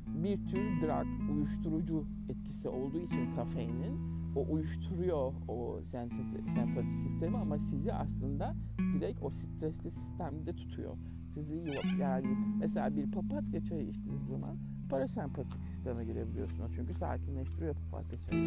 bir 0.06 0.46
tür 0.46 0.80
drug, 0.80 1.30
uyuşturucu 1.30 2.04
etkisi 2.28 2.68
olduğu 2.68 2.98
için 2.98 3.34
kafeinin 3.36 4.12
o 4.36 4.46
uyuşturuyor 4.52 5.32
o 5.48 5.80
sempatik 5.82 7.00
sistemi 7.02 7.36
ama 7.36 7.58
sizi 7.58 7.92
aslında 7.92 8.54
direkt 8.78 9.22
o 9.22 9.30
stresli 9.30 9.90
sistemde 9.90 10.56
tutuyor. 10.56 10.96
Sizi 11.34 11.62
yani 12.00 12.36
mesela 12.58 12.96
bir 12.96 13.10
papatya 13.10 13.64
çayı 13.64 13.88
içtiğiniz 13.88 14.26
zaman 14.26 14.56
parasempatik 14.90 15.62
sisteme 15.62 16.04
girebiliyorsunuz. 16.04 16.72
Çünkü 16.74 16.94
sakinleştiriyor 16.94 17.74
papatya 17.74 18.18
çayı 18.18 18.42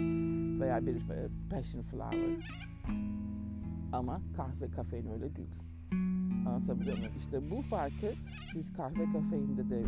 veya 0.59 0.85
bir 0.85 1.01
passion 1.49 1.83
flower. 1.83 2.49
Ama 3.95 4.21
kahve 4.37 4.71
kafein 4.71 5.05
öyle 5.05 5.35
değil. 5.35 5.55
Anlatabiliyor 6.47 6.97
muyum? 6.97 7.13
İşte 7.17 7.51
bu 7.51 7.61
farkı 7.61 8.13
siz 8.53 8.73
kahve 8.73 9.05
kafeinde 9.05 9.69
de 9.69 9.83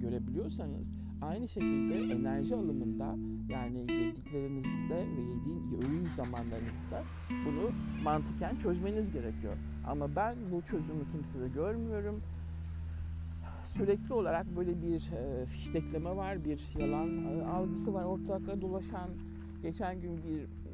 görebiliyorsanız 0.00 0.92
aynı 1.22 1.48
şekilde 1.48 2.14
enerji 2.14 2.54
alımında 2.54 3.16
yani 3.48 3.78
yediklerinizde 3.78 4.96
ve 4.96 5.20
yediğin 5.20 5.72
öğün 5.72 6.04
zamanlarınızda 6.04 7.02
bunu 7.30 7.70
mantıken 8.02 8.56
çözmeniz 8.56 9.12
gerekiyor. 9.12 9.56
Ama 9.86 10.16
ben 10.16 10.36
bu 10.52 10.62
çözümü 10.62 11.10
kimsede 11.12 11.48
görmüyorum. 11.48 12.22
Sürekli 13.64 14.14
olarak 14.14 14.56
böyle 14.56 14.82
bir 14.82 15.12
e, 15.12 15.46
fiştekleme 15.46 16.16
var, 16.16 16.44
bir 16.44 16.60
yalan 16.78 17.24
e, 17.24 17.42
algısı 17.42 17.94
var 17.94 18.04
ortalıkta 18.04 18.60
dolaşan. 18.60 19.10
Geçen 19.62 20.00
gün 20.00 20.16
bir 20.16 20.65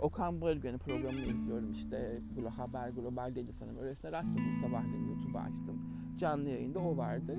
Okan 0.00 0.40
Bayülgen'in 0.40 0.78
programını 0.78 1.26
izliyorum 1.26 1.72
işte 1.72 2.20
Glo 2.36 2.50
Haber 2.50 2.88
Global'deydi 2.88 3.52
sanırım. 3.52 3.78
Öylesine 3.78 4.12
rastladım 4.12 4.60
sabahleyin 4.62 5.08
YouTube'u 5.08 5.38
açtım. 5.38 5.80
Canlı 6.16 6.48
yayında 6.48 6.78
o 6.78 6.96
vardı. 6.96 7.38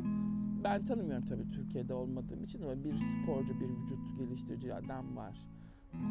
Ben 0.64 0.86
tanımıyorum 0.86 1.26
tabii 1.26 1.52
Türkiye'de 1.52 1.94
olmadığım 1.94 2.44
için 2.44 2.62
ama 2.62 2.84
bir 2.84 3.02
sporcu, 3.02 3.60
bir 3.60 3.70
vücut 3.70 4.18
geliştirici 4.18 4.74
adam 4.74 5.16
var. 5.16 5.38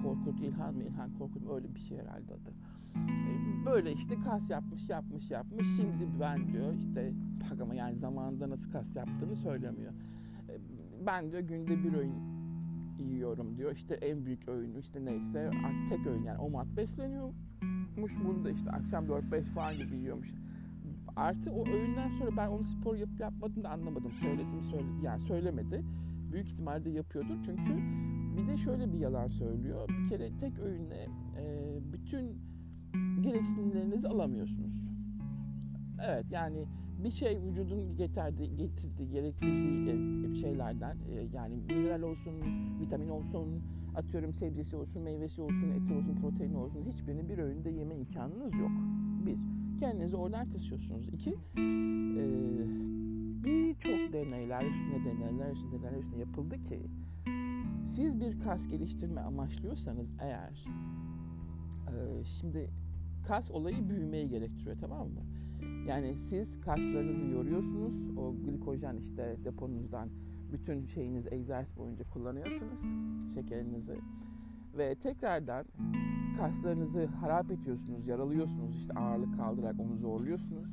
Korkut 0.02 0.40
İlhan 0.40 0.74
mı? 0.74 0.82
İlhan 0.82 1.18
Korkut 1.18 1.42
mu? 1.42 1.54
Öyle 1.54 1.74
bir 1.74 1.80
şey 1.80 1.98
herhalde 1.98 2.34
adı. 2.34 2.50
E, 2.96 3.66
böyle 3.66 3.92
işte 3.92 4.14
kas 4.24 4.50
yapmış, 4.50 4.88
yapmış, 4.88 5.30
yapmış. 5.30 5.66
Şimdi 5.76 6.20
ben 6.20 6.52
diyor 6.52 6.74
işte 6.74 7.12
bak 7.50 7.60
ama 7.60 7.74
yani 7.74 7.96
zamanında 7.96 8.50
nasıl 8.50 8.72
kas 8.72 8.96
yaptığını 8.96 9.36
söylemiyor. 9.36 9.92
E, 10.48 10.54
ben 11.06 11.30
diyor 11.32 11.42
günde 11.42 11.84
bir 11.84 11.94
öğün 11.94 12.35
yiyorum 13.02 13.56
diyor. 13.56 13.72
İşte 13.72 13.94
en 13.94 14.24
büyük 14.24 14.48
öğünü 14.48 14.80
işte 14.80 15.04
neyse 15.04 15.50
tek 15.88 16.06
öğün 16.06 16.22
yani 16.22 16.38
o 16.38 16.50
mat 16.50 16.66
besleniyormuş. 16.76 18.16
Bunu 18.24 18.44
da 18.44 18.50
işte 18.50 18.70
akşam 18.70 19.06
4-5 19.06 19.42
falan 19.42 19.76
gibi 19.76 19.96
yiyormuş. 19.96 20.34
Artı 21.16 21.52
o 21.52 21.68
öğünden 21.68 22.08
sonra 22.08 22.36
ben 22.36 22.48
onu 22.48 22.64
spor 22.64 22.96
yapıp 22.96 23.20
yapmadım 23.20 23.64
da 23.64 23.70
anlamadım. 23.70 24.12
Söyledim 24.12 24.62
söyle 24.62 24.86
yani 25.02 25.20
söylemedi. 25.20 25.84
Büyük 26.32 26.46
ihtimalle 26.46 26.90
yapıyordur. 26.90 27.36
Çünkü 27.44 27.76
bir 28.36 28.46
de 28.46 28.56
şöyle 28.56 28.92
bir 28.92 28.98
yalan 28.98 29.26
söylüyor. 29.26 29.88
Bir 29.88 30.08
kere 30.08 30.30
tek 30.40 30.58
öğünle 30.58 31.08
e, 31.38 31.76
bütün 31.92 32.38
gereksinimlerinizi 33.20 34.08
alamıyorsunuz. 34.08 34.82
Evet 36.04 36.26
yani 36.30 36.66
bir 36.98 37.10
şey 37.10 37.40
vücudun 37.42 37.96
getirdiği, 37.96 38.56
getirdiği 38.56 39.10
gerektirdiği 39.10 40.32
e, 40.32 40.34
şeylerden 40.34 40.96
e, 41.10 41.36
yani 41.36 41.56
mineral 41.56 42.02
olsun, 42.02 42.34
vitamin 42.80 43.08
olsun, 43.08 43.62
atıyorum 43.94 44.34
sebzesi 44.34 44.76
olsun, 44.76 45.02
meyvesi 45.02 45.40
olsun, 45.40 45.70
eti 45.70 45.94
olsun, 45.94 46.16
proteini 46.20 46.56
olsun 46.56 46.84
hiçbirini 46.92 47.28
bir 47.28 47.38
öğünde 47.38 47.70
yeme 47.70 47.96
imkanınız 47.96 48.54
yok. 48.54 48.70
Bir, 49.26 49.36
kendinizi 49.80 50.16
oradan 50.16 50.50
kısıyorsunuz. 50.50 51.08
İki, 51.08 51.30
e, 51.30 52.24
birçok 53.44 54.12
deneyler 54.12 54.64
üstüne 54.64 55.04
deneyler 55.04 55.52
üstüne 55.52 55.82
deneyler 55.82 56.02
üstüne 56.02 56.20
yapıldı 56.20 56.64
ki 56.64 56.80
siz 57.84 58.20
bir 58.20 58.40
kas 58.40 58.68
geliştirme 58.68 59.20
amaçlıyorsanız 59.20 60.06
eğer 60.20 60.64
şimdi 62.40 62.70
kas 63.26 63.50
olayı 63.50 63.88
büyümeyi 63.88 64.28
gerektiriyor 64.28 64.76
tamam 64.80 65.08
mı? 65.08 65.20
Yani 65.88 66.16
siz 66.16 66.60
kaslarınızı 66.60 67.26
yoruyorsunuz. 67.26 68.02
O 68.16 68.34
glikojen 68.44 68.96
işte 68.96 69.36
deponuzdan 69.44 70.08
bütün 70.52 70.84
şeyiniz 70.84 71.32
egzersiz 71.32 71.76
boyunca 71.76 72.04
kullanıyorsunuz. 72.04 72.80
Şekerinizi. 73.34 74.00
Ve 74.78 74.94
tekrardan 74.94 75.64
kaslarınızı 76.38 77.06
harap 77.06 77.50
ediyorsunuz, 77.50 78.08
yaralıyorsunuz. 78.08 78.76
işte 78.76 78.92
ağırlık 78.94 79.36
kaldırarak 79.36 79.80
onu 79.80 79.96
zorluyorsunuz. 79.96 80.68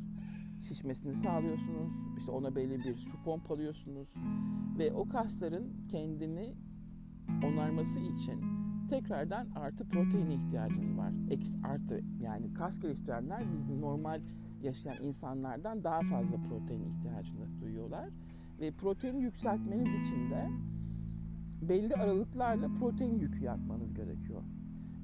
Şişmesini 0.62 1.16
sağlıyorsunuz. 1.16 1.94
İşte 2.18 2.32
ona 2.32 2.56
belli 2.56 2.80
bir 2.80 2.96
su 2.96 3.24
pompalıyorsunuz. 3.24 4.14
Ve 4.78 4.94
o 4.94 5.10
kasların 5.10 5.74
kendini 5.92 6.54
onarması 7.44 8.00
için 8.00 8.42
tekrardan 8.90 9.48
artı 9.56 9.88
protein 9.88 10.30
ihtiyacınız 10.30 10.98
var. 10.98 11.12
Eks 11.30 11.56
artı 11.64 12.02
yani 12.22 12.54
kas 12.54 12.80
geliştirenler 12.80 13.52
bizim 13.54 13.82
normal 13.82 14.22
yaşayan 14.64 15.04
insanlardan 15.04 15.84
daha 15.84 16.02
fazla 16.02 16.38
protein 16.50 16.84
ihtiyacını 16.90 17.62
duyuyorlar. 17.62 18.10
Ve 18.60 18.72
protein 18.72 19.18
yükseltmeniz 19.18 20.08
için 20.08 20.30
de 20.32 20.50
belli 21.62 21.96
aralıklarla 21.96 22.68
protein 22.80 23.20
yükü 23.20 23.44
yapmanız 23.44 23.94
gerekiyor. 23.94 24.42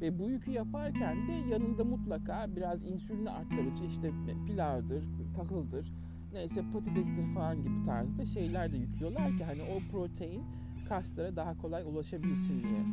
Ve 0.02 0.20
bu 0.20 0.30
yükü 0.30 0.52
yaparken 0.52 1.28
de 1.28 1.32
yanında 1.32 1.84
mutlaka 1.84 2.56
biraz 2.56 2.84
insülini 2.84 3.30
arttırıcı 3.30 3.84
işte 3.84 4.12
pilavdır, 4.48 5.04
tahıldır, 5.36 5.94
neyse 6.34 6.62
patatestir 6.74 7.34
falan 7.34 7.64
gibi 7.64 7.86
tarzda 7.86 8.26
şeyler 8.26 8.72
de 8.72 8.78
yüklüyorlar 8.78 9.38
ki 9.38 9.44
hani 9.44 9.62
o 9.62 9.92
protein 9.92 10.44
kaslara 10.90 11.36
daha 11.36 11.58
kolay 11.58 11.84
ulaşabilsin 11.84 12.64
diye. 12.64 12.84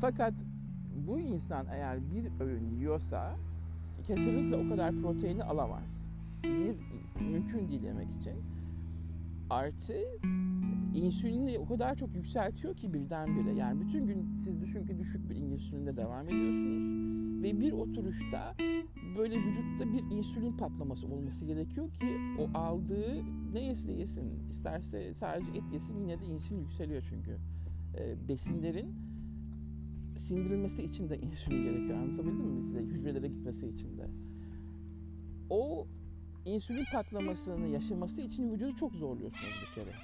Fakat 0.00 0.34
bu 1.06 1.20
insan 1.20 1.66
eğer 1.72 2.10
bir 2.10 2.40
öğün 2.40 2.70
yiyorsa 2.70 3.36
kesinlikle 4.06 4.56
o 4.56 4.68
kadar 4.68 4.94
proteini 4.94 5.44
alamaz. 5.44 6.08
Bir 6.44 6.76
mümkün 7.24 7.68
değil 7.68 7.82
yemek 7.82 8.08
için. 8.20 8.34
Artı 9.50 9.94
insülini 10.94 11.58
o 11.58 11.66
kadar 11.66 11.94
çok 11.94 12.14
yükseltiyor 12.14 12.76
ki 12.76 12.94
birdenbire. 12.94 13.54
Yani 13.54 13.80
bütün 13.80 14.06
gün 14.06 14.38
siz 14.40 14.60
düşün 14.60 14.86
ki 14.86 14.98
düşük 14.98 15.30
bir 15.30 15.36
insülinde 15.36 15.96
devam 15.96 16.28
ediyorsunuz. 16.28 16.84
Ve 17.42 17.60
bir 17.60 17.72
oturuşta 17.72 18.54
böyle 19.18 19.38
vücutta 19.38 19.92
bir 19.92 20.16
insülin 20.16 20.56
patlaması 20.56 21.06
olması 21.06 21.44
gerekiyor 21.44 21.92
ki 21.92 22.06
o 22.38 22.58
aldığı 22.58 23.22
ne 23.52 23.60
yese 23.60 23.92
yesin. 23.92 24.48
isterse 24.50 25.14
sadece 25.14 25.50
et 25.50 25.72
yesin 25.72 26.00
yine 26.00 26.20
de 26.20 26.24
insülin 26.24 26.60
yükseliyor 26.60 27.02
çünkü. 27.10 27.38
E, 27.98 28.28
besinlerin 28.28 28.94
sindirilmesi 30.18 30.82
için 30.82 31.08
de 31.10 31.18
insülin 31.18 31.62
gerekiyor. 31.62 31.98
Anlatabildim 31.98 32.46
mi 32.46 32.62
size? 32.64 32.80
Hücrelere 32.80 33.28
gitmesi 33.28 33.68
için 33.68 33.98
de. 33.98 34.06
O 35.50 35.86
insülin 36.44 36.84
patlamasını 36.92 37.66
yaşaması 37.66 38.22
için 38.22 38.52
vücudu 38.52 38.76
çok 38.76 38.92
zorluyorsunuz 38.92 39.62
bir 39.62 39.74
kere. 39.74 39.94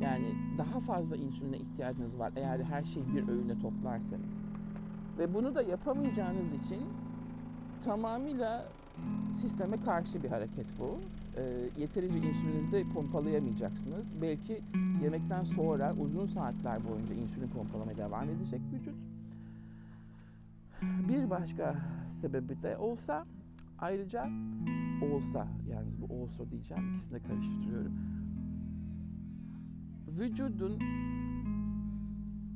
Yani 0.00 0.34
daha 0.58 0.80
fazla 0.80 1.16
insüline 1.16 1.56
ihtiyacınız 1.56 2.18
var 2.18 2.32
eğer 2.36 2.60
her 2.60 2.84
şeyi 2.84 3.06
bir 3.14 3.28
öğüne 3.28 3.58
toplarsanız. 3.58 4.42
Ve 5.18 5.34
bunu 5.34 5.54
da 5.54 5.62
yapamayacağınız 5.62 6.52
için 6.52 6.82
tamamıyla 7.84 8.64
sisteme 9.40 9.80
karşı 9.80 10.22
bir 10.22 10.28
hareket 10.28 10.66
bu. 10.78 10.98
E, 11.40 11.70
yeterince 11.80 12.18
insülinizi 12.18 12.72
de 12.72 12.84
pompalayamayacaksınız. 12.94 14.22
Belki 14.22 14.62
yemekten 15.02 15.42
sonra 15.42 15.94
uzun 16.00 16.26
saatler 16.26 16.88
boyunca 16.88 17.14
insülin 17.14 17.48
pompalamaya 17.48 17.96
devam 17.96 18.30
edecek 18.30 18.60
vücut. 18.72 18.94
Bir 20.82 21.30
başka 21.30 21.76
sebebi 22.10 22.62
de 22.62 22.76
olsa 22.76 23.26
ayrıca 23.78 24.28
olsa 25.12 25.46
yalnız 25.68 26.02
bu 26.02 26.22
olsa 26.22 26.50
diyeceğim 26.50 26.94
ikisini 26.94 27.22
karıştırıyorum. 27.22 27.92
Vücudun 30.08 30.78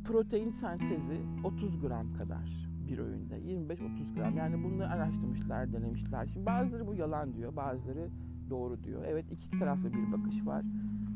protein 0.05 0.51
sentezi 0.51 1.21
30 1.45 1.81
gram 1.81 2.15
kadar 2.15 2.69
bir 2.89 2.99
öğünde. 2.99 3.39
25-30 3.39 4.15
gram. 4.15 4.37
Yani 4.37 4.65
bunu 4.65 4.83
araştırmışlar 4.83 5.73
denemişler. 5.73 6.27
Şimdi 6.27 6.47
bazıları 6.47 6.87
bu 6.87 6.95
yalan 6.95 7.35
diyor 7.35 7.57
bazıları 7.57 8.09
doğru 8.51 8.85
diyor. 8.85 9.03
Evet 9.07 9.25
iki 9.31 9.59
taraflı 9.59 9.93
bir 9.93 10.13
bakış 10.13 10.47
var. 10.47 10.65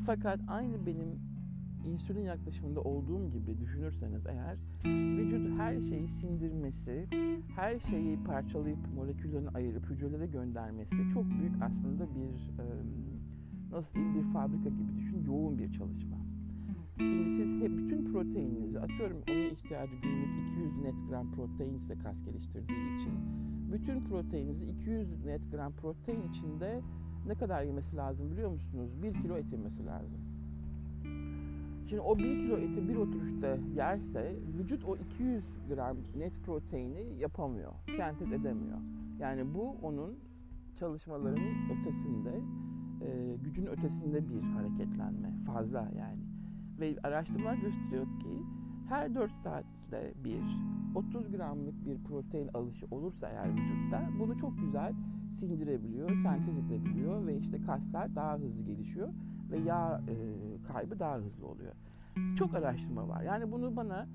Fakat 0.07 0.41
aynı 0.49 0.87
benim 0.87 1.21
insülin 1.87 2.25
yaklaşımında 2.25 2.81
olduğum 2.81 3.31
gibi 3.31 3.59
düşünürseniz 3.61 4.27
eğer 4.27 4.57
vücut 5.19 5.59
her 5.59 5.81
şeyi 5.81 6.09
sindirmesi, 6.09 7.07
her 7.57 7.79
şeyi 7.79 8.25
parçalayıp 8.25 8.79
moleküllerini 8.95 9.49
ayırıp 9.49 9.91
hücrelere 9.91 10.27
göndermesi 10.27 10.97
çok 11.15 11.25
büyük 11.25 11.63
aslında 11.63 12.07
bir 12.15 12.51
nasıl 13.71 13.95
diyeyim 13.95 14.15
bir 14.15 14.33
fabrika 14.33 14.69
gibi 14.69 14.97
düşün 14.97 15.25
yoğun 15.25 15.59
bir 15.59 15.73
çalışma. 15.73 16.17
Şimdi 16.99 17.31
siz 17.31 17.55
hep 17.55 17.79
bütün 17.79 18.13
proteininizi 18.13 18.81
atıyorum 18.81 19.17
onun 19.31 19.47
ihtiyacı 19.47 19.97
günlük 20.03 20.51
200 20.53 20.77
net 20.79 21.09
gram 21.09 21.33
protein 21.33 21.75
ise 21.75 21.99
kas 21.99 22.25
geliştirdiği 22.25 22.97
için 23.01 23.13
bütün 23.73 24.05
proteininizi 24.05 24.67
200 24.67 25.25
net 25.25 25.51
gram 25.53 25.73
protein 25.73 26.23
içinde 26.31 26.81
ne 27.27 27.35
kadar 27.35 27.63
yemesi 27.63 27.97
lazım 27.97 28.31
biliyor 28.31 28.51
musunuz? 28.51 29.03
1 29.03 29.15
kilo 29.15 29.37
et 29.37 29.53
yemesi 29.53 29.87
lazım. 29.87 30.21
Şimdi 31.89 32.03
o 32.03 32.19
1 32.19 32.39
kilo 32.39 32.57
eti 32.57 32.89
bir 32.89 32.97
oturuşta 32.97 33.59
yerse 33.75 34.37
vücut 34.59 34.85
o 34.85 34.97
200 34.97 35.45
gram 35.69 35.97
net 36.17 36.43
proteini 36.45 37.19
yapamıyor, 37.19 37.73
sentez 37.97 38.33
edemiyor. 38.33 38.79
Yani 39.19 39.55
bu 39.55 39.77
onun 39.83 40.19
çalışmalarının 40.77 41.71
ötesinde, 41.79 42.41
e, 43.01 43.37
gücün 43.45 43.67
ötesinde 43.67 44.29
bir 44.29 44.43
hareketlenme 44.43 45.33
fazla 45.47 45.91
yani. 45.99 46.23
Ve 46.81 46.97
araştırmalar 47.03 47.55
gösteriyor 47.55 48.07
ki 48.21 48.43
her 48.89 49.15
4 49.15 49.33
saatte 49.33 50.15
bir 50.25 50.43
30 50.95 51.31
gramlık 51.31 51.87
bir 51.87 52.05
protein 52.05 52.49
alışı 52.49 52.87
olursa 52.91 53.29
eğer 53.29 53.53
vücutta 53.53 54.11
bunu 54.19 54.37
çok 54.37 54.59
güzel 54.59 54.93
sindirebiliyor, 55.31 56.17
sentez 56.17 56.59
edebiliyor 56.59 57.27
ve 57.27 57.37
işte 57.37 57.63
kaslar 57.63 58.15
daha 58.15 58.39
hızlı 58.39 58.65
gelişiyor 58.65 59.09
ve 59.51 59.59
yağ 59.59 60.03
e, 60.09 60.15
kaybı 60.73 60.99
daha 60.99 61.17
hızlı 61.17 61.47
oluyor. 61.47 61.73
Çok 62.39 62.55
araştırma 62.55 63.09
var. 63.09 63.23
Yani 63.23 63.53
bunu 63.53 63.77
bana 63.77 64.07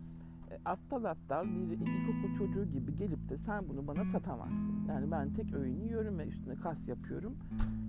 e, 0.52 0.58
aptal 0.66 1.04
aptal 1.04 1.46
bir 1.46 1.78
ilkokul 1.80 2.34
çocuğu 2.38 2.66
gibi 2.66 2.98
gelip 2.98 3.30
de 3.30 3.38
sen 3.38 3.70
bunu 3.70 3.88
bana 3.88 4.06
satamazsın. 4.06 4.88
Yani 4.88 5.12
ben 5.12 5.34
tek 5.34 5.54
öğün 5.54 5.80
yiyorum 5.80 6.20
ve 6.20 6.28
üstüne 6.28 6.56
kas 6.56 6.88
yapıyorum 6.88 7.36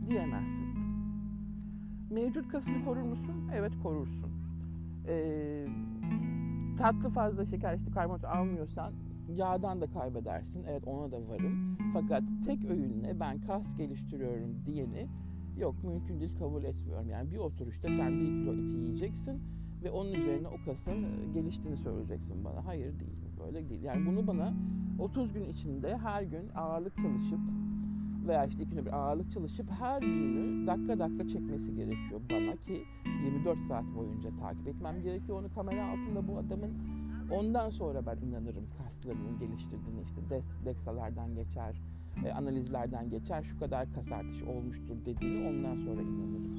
diyemezsin. 0.08 0.72
Mevcut 2.10 2.48
kasını 2.48 2.84
korur 2.84 3.02
musun? 3.02 3.50
Evet 3.54 3.72
korursun. 3.82 4.30
Ee, 5.06 5.66
tatlı 6.78 7.10
fazla 7.10 7.44
şeker 7.44 7.74
işte 7.74 7.90
karbonhidrat 7.90 8.34
almıyorsan 8.34 8.92
yağdan 9.28 9.80
da 9.80 9.86
kaybedersin. 9.86 10.64
Evet 10.68 10.82
ona 10.86 11.12
da 11.12 11.28
varım. 11.28 11.76
Fakat 11.92 12.22
tek 12.46 12.64
öğünle 12.64 13.20
ben 13.20 13.40
kas 13.40 13.76
geliştiriyorum 13.76 14.64
diyeni 14.66 15.08
yok 15.58 15.84
mümkün 15.84 16.20
değil 16.20 16.38
kabul 16.38 16.64
etmiyorum. 16.64 17.08
Yani 17.10 17.30
bir 17.30 17.38
oturuşta 17.38 17.88
sen 17.88 18.20
bir 18.20 18.26
kilo 18.26 18.52
eti 18.52 18.76
yiyeceksin 18.76 19.42
ve 19.84 19.90
onun 19.90 20.12
üzerine 20.12 20.48
o 20.48 20.64
kasın 20.64 21.02
e, 21.02 21.32
geliştiğini 21.34 21.76
söyleyeceksin 21.76 22.44
bana. 22.44 22.66
Hayır 22.66 23.00
değil, 23.00 23.18
böyle 23.40 23.68
değil. 23.68 23.82
Yani 23.82 24.06
bunu 24.06 24.26
bana 24.26 24.54
30 24.98 25.32
gün 25.32 25.44
içinde 25.44 25.98
her 25.98 26.22
gün 26.22 26.48
ağırlık 26.54 26.96
çalışıp 26.96 27.40
veya 28.26 28.44
işte 28.44 28.62
iki 28.62 28.76
bir 28.76 28.92
ağırlık 28.92 29.32
çalışıp 29.32 29.70
her 29.70 30.02
gününü 30.02 30.66
dakika 30.66 30.98
dakika 30.98 31.28
çekmesi 31.28 31.74
gerekiyor 31.74 32.20
bana 32.30 32.56
ki 32.56 32.84
24 33.24 33.58
saat 33.58 33.84
boyunca 33.96 34.30
takip 34.40 34.68
etmem 34.68 35.02
gerekiyor 35.02 35.38
onu 35.38 35.54
kamera 35.54 35.86
altında 35.86 36.28
bu 36.28 36.38
adamın. 36.38 36.72
Ondan 37.30 37.70
sonra 37.70 38.06
ben 38.06 38.16
inanırım 38.16 38.64
kaslarının 38.78 39.38
geliştirdiğini 39.38 40.02
işte 40.02 40.20
deksalardan 40.64 41.34
geçer, 41.34 41.76
e, 42.26 42.32
analizlerden 42.32 43.10
geçer, 43.10 43.42
şu 43.42 43.58
kadar 43.58 43.92
kas 43.92 44.12
artışı 44.12 44.50
olmuştur 44.50 44.96
dediğini 45.06 45.48
ondan 45.48 45.76
sonra 45.76 46.02
inanırım. 46.02 46.58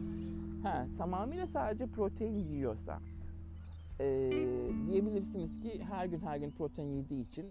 Ha, 0.64 0.86
tamamıyla 0.98 1.48
sadece 1.48 1.88
protein 1.88 2.38
yiyorsa 2.38 3.00
e, 4.00 4.30
diyebilirsiniz 4.88 5.60
ki 5.60 5.84
her 5.90 6.06
gün 6.06 6.20
her 6.20 6.38
gün 6.38 6.52
protein 6.52 6.88
yediği 6.88 7.30
için 7.30 7.46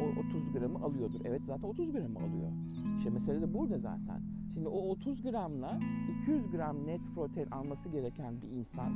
o 0.00 0.20
30 0.20 0.52
gramı 0.52 0.84
alıyordur. 0.84 1.20
Evet 1.24 1.42
zaten 1.44 1.68
30 1.68 1.92
gramı 1.92 2.18
alıyor. 2.18 2.50
İşte 2.98 3.10
mesele 3.10 3.40
de 3.42 3.54
burada 3.54 3.78
zaten. 3.78 4.20
Şimdi 4.54 4.68
o 4.68 4.90
30 4.90 5.22
gramla 5.22 5.80
200 6.22 6.50
gram 6.50 6.86
net 6.86 7.00
protein 7.14 7.50
alması 7.50 7.88
gereken 7.88 8.42
bir 8.42 8.48
insan 8.48 8.92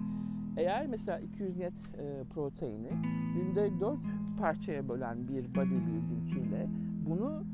eğer 0.57 0.87
mesela 0.87 1.19
200 1.19 1.57
net 1.57 1.73
e, 1.73 2.25
proteini 2.35 2.91
günde 3.35 3.81
4 3.81 3.99
parçaya 4.41 4.89
bölen 4.89 5.29
bir 5.29 5.55
bodybuildingçiyle 5.55 6.69
bunu 7.09 7.45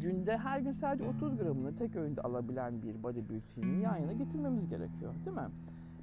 günde 0.00 0.38
her 0.38 0.60
gün 0.60 0.72
sadece 0.72 1.08
30 1.08 1.36
gramını 1.36 1.74
tek 1.74 1.96
öğünde 1.96 2.20
alabilen 2.20 2.82
bir 2.82 3.02
bodybuilding'in 3.02 3.80
yan 3.80 3.96
yana 3.96 4.12
getirmemiz 4.12 4.68
gerekiyor 4.68 5.14
değil 5.24 5.36
mi? 5.36 5.48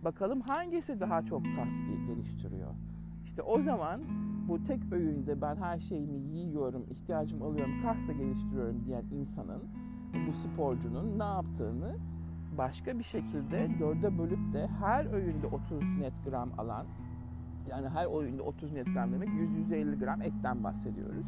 Bakalım 0.06 0.42
hangisi 0.42 1.00
daha 1.00 1.22
çok 1.22 1.42
kas 1.56 1.74
geliştiriyor. 2.08 2.72
İşte 3.26 3.42
o 3.42 3.62
zaman 3.62 4.02
bu 4.48 4.64
tek 4.64 4.92
öğünde 4.92 5.42
ben 5.42 5.56
her 5.56 5.80
şeyimi 5.80 6.18
yiyorum, 6.18 6.86
ihtiyacımı 6.92 7.46
alıyorum, 7.46 7.82
kas 7.84 7.98
da 8.08 8.12
geliştiriyorum 8.14 8.86
diyen 8.86 9.04
insanın, 9.12 9.64
bu 10.28 10.34
sporcunun 10.34 11.20
ne 11.20 11.24
yaptığını 11.24 11.96
başka 12.58 13.00
bir 13.00 13.04
şekilde 13.04 13.70
dörde 13.80 14.18
bölüp 14.18 14.54
de 14.54 14.68
her 14.68 15.06
öğünde 15.06 15.48
30 15.48 15.84
net 16.00 16.14
gram 16.26 16.50
alan, 16.58 16.86
yani 17.70 17.90
her 17.90 18.22
öğünde 18.22 18.42
30 18.42 18.72
net 18.72 18.86
gram 18.86 19.12
demek 19.12 19.30
100-150 19.30 20.00
gram 20.00 20.22
etten 20.22 20.64
bahsediyoruz. 20.64 21.28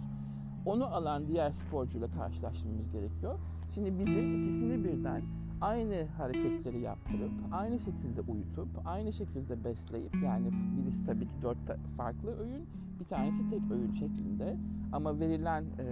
Onu 0.65 0.85
alan 0.85 1.27
diğer 1.27 1.51
sporcuyla 1.51 2.07
karşılaştırmamız 2.07 2.91
gerekiyor. 2.91 3.39
Şimdi 3.71 3.99
bizim 3.99 4.43
ikisini 4.43 4.83
birden 4.83 5.21
aynı 5.61 6.05
hareketleri 6.17 6.79
yaptırıp, 6.79 7.31
aynı 7.51 7.79
şekilde 7.79 8.21
uyutup, 8.21 8.67
aynı 8.85 9.13
şekilde 9.13 9.63
besleyip 9.63 10.15
yani 10.23 10.51
birisi 10.77 11.05
tabii 11.05 11.25
ki 11.25 11.33
dört 11.41 11.57
farklı 11.97 12.39
öğün, 12.39 12.65
bir 12.99 13.05
tanesi 13.05 13.49
tek 13.49 13.61
öğün 13.71 13.93
şeklinde 13.93 14.57
ama 14.91 15.19
verilen 15.19 15.63
e, 15.63 15.85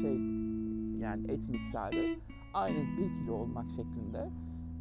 şey 0.00 0.16
yani 1.00 1.32
et 1.32 1.48
miktarı 1.48 2.18
aynı 2.54 2.78
1 2.78 3.02
kilo 3.02 3.32
olmak 3.32 3.70
şeklinde 3.70 4.30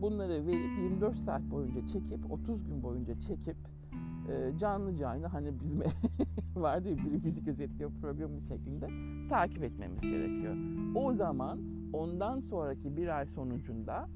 bunları 0.02 0.48
verip 0.48 0.78
24 0.84 1.18
saat 1.18 1.42
boyunca 1.42 1.88
çekip 1.88 2.32
30 2.32 2.66
gün 2.66 2.84
boyunca 2.84 3.20
çekip 3.20 3.58
e, 4.30 4.58
canlı 4.58 4.96
canlı 4.96 5.28
hani 5.28 5.60
bizim 5.60 5.82
vardı 6.56 6.90
ya 6.90 6.98
biri 6.98 7.24
bizi 7.24 7.44
gözetliyor 7.44 7.92
programı 8.02 8.42
şeklinde 8.42 8.90
takip 9.30 9.64
etmemiz 9.64 10.02
gerekiyor. 10.02 10.56
O 10.96 11.14
zaman 11.14 11.60
ondan 11.94 12.40
sonraki 12.40 12.98
bir 12.98 13.18
ay 13.18 13.26
sonucunda 13.26 14.08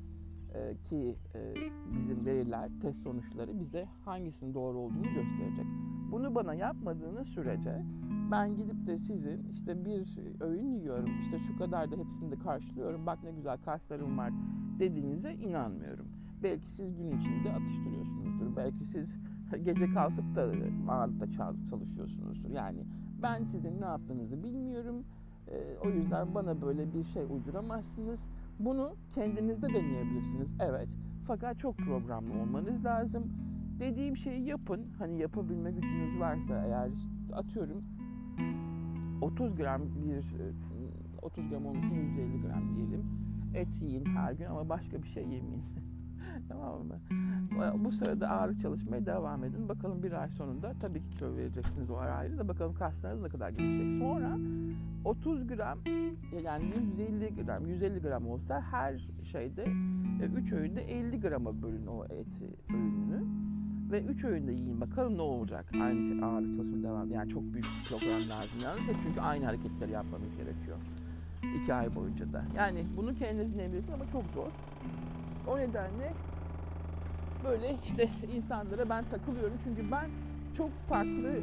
e, 0.54 0.78
ki 0.90 1.16
e, 1.36 1.54
bizim 1.98 2.26
veriler, 2.26 2.70
test 2.82 3.04
sonuçları 3.04 3.60
bize 3.60 3.88
hangisinin 4.06 4.54
doğru 4.54 4.78
olduğunu 4.78 5.14
gösterecek. 5.14 5.66
Bunu 6.12 6.36
bana 6.36 6.54
yapmadığınız 6.54 7.28
sürece 7.28 7.86
ben 8.32 8.56
gidip 8.56 8.88
de 8.88 8.98
sizin 8.98 9.50
işte 9.54 9.86
bir 9.86 10.18
öğün 10.40 10.72
yiyorum, 10.72 11.10
işte 11.22 11.40
şu 11.40 11.58
kadar 11.58 11.92
da 11.92 11.96
hepsini 11.96 12.32
de 12.32 12.40
karşılıyorum, 12.40 13.06
bak 13.06 13.24
ne 13.24 13.32
güzel 13.32 13.58
kaslarım 13.58 14.18
var 14.18 14.32
dediğinize 14.80 15.34
inanmıyorum. 15.34 16.08
Belki 16.44 16.72
siz 16.72 16.98
gün 16.98 17.18
içinde 17.20 17.52
atıştırıyorsunuzdur, 17.52 18.56
belki 18.56 18.86
siz 18.86 19.18
gece 19.58 19.94
kalkıp 19.94 20.36
da 20.36 20.52
ağırlıkta 20.92 21.32
çalışıyorsunuzdur. 21.70 22.50
Yani 22.50 22.86
ben 23.22 23.44
sizin 23.44 23.82
ne 23.82 23.86
yaptığınızı 23.86 24.44
bilmiyorum. 24.44 25.04
E, 25.48 25.78
o 25.86 25.90
yüzden 25.90 26.36
bana 26.36 26.62
böyle 26.62 26.94
bir 26.94 27.04
şey 27.04 27.24
uyduramazsınız. 27.24 28.28
Bunu 28.60 28.96
kendinizde 29.16 29.68
deneyebilirsiniz. 29.68 30.54
Evet. 30.60 30.98
Fakat 31.28 31.60
çok 31.60 31.78
programlı 31.78 32.34
olmanız 32.34 32.86
lazım. 32.86 33.24
Dediğim 33.80 34.18
şeyi 34.18 34.46
yapın. 34.46 34.88
Hani 35.00 35.20
yapabilme 35.20 35.72
gücünüz 35.72 36.20
varsa 36.20 36.66
eğer 36.66 36.90
atıyorum 37.34 37.84
30 39.22 39.56
gram 39.56 39.82
bir 39.82 40.24
30 41.22 41.50
gram 41.50 41.66
olmasın 41.66 41.96
150 41.96 42.42
gram 42.42 42.76
diyelim. 42.76 43.06
Et 43.56 43.82
yiyin 43.82 44.06
her 44.06 44.34
gün 44.34 44.46
ama 44.46 44.70
başka 44.70 45.04
bir 45.04 45.08
şey 45.08 45.24
yemeyin. 45.24 45.64
tamam 46.52 46.86
mı? 46.86 47.00
Bu 47.86 47.92
sırada 47.92 48.30
ağırlık 48.30 48.62
çalışmaya 48.62 49.06
devam 49.06 49.44
edin. 49.44 49.70
Bakalım 49.70 50.04
bir 50.04 50.12
ay 50.12 50.30
sonunda 50.30 50.74
tabii 50.82 51.00
ki 51.00 51.10
kilo 51.10 51.36
vereceksiniz 51.36 51.90
o 51.90 51.96
ara 51.96 52.16
ayrı 52.16 52.38
da 52.38 52.48
bakalım 52.48 52.74
kaslarınız 52.74 53.24
ne 53.24 53.30
kadar 53.30 53.50
gelişecek. 53.50 54.00
Sonra 54.00 54.38
30 55.06 55.48
gram 55.48 55.80
yani 56.44 56.74
150 56.98 57.46
gram 57.46 57.66
150 57.68 58.02
gram 58.02 58.28
olsa 58.28 58.62
her 58.62 59.10
şeyde 59.24 59.66
3 60.36 60.54
öğünde 60.54 60.82
50 60.82 61.20
grama 61.20 61.62
bölün 61.62 61.88
o 61.88 62.06
eti 62.06 62.46
öğününü 62.74 63.24
ve 63.92 64.04
3 64.04 64.24
öğünde 64.24 64.52
yiyin 64.52 64.82
bakalım 64.82 65.18
ne 65.18 65.22
olacak. 65.22 65.72
Aynı 65.82 66.06
şey 66.06 66.24
ağırlık 66.24 66.54
çalışma 66.54 66.84
devam 66.84 67.12
Yani 67.12 67.30
çok 67.30 67.44
büyük 67.44 67.66
bir 67.66 67.88
kilogram 67.88 68.30
lazım 68.30 68.60
yalnız. 68.64 68.82
Hep 68.88 68.96
çünkü 69.04 69.22
aynı 69.22 69.46
hareketleri 69.46 69.92
yapmanız 69.92 70.36
gerekiyor. 70.36 70.78
2 71.64 71.74
ay 71.74 71.96
boyunca 71.96 72.34
da. 72.34 72.44
Yani 72.56 72.84
bunu 72.98 73.16
kendiniz 73.16 73.54
dinleyebilirsiniz 73.54 73.94
ama 73.94 74.08
çok 74.08 74.24
zor. 74.32 74.52
O 75.48 75.58
nedenle 75.58 76.14
böyle 77.44 77.78
işte 77.84 78.10
insanlara 78.28 78.90
ben 78.90 79.04
takılıyorum 79.04 79.58
çünkü 79.64 79.92
ben 79.92 80.10
çok 80.54 80.72
farklı 80.90 81.34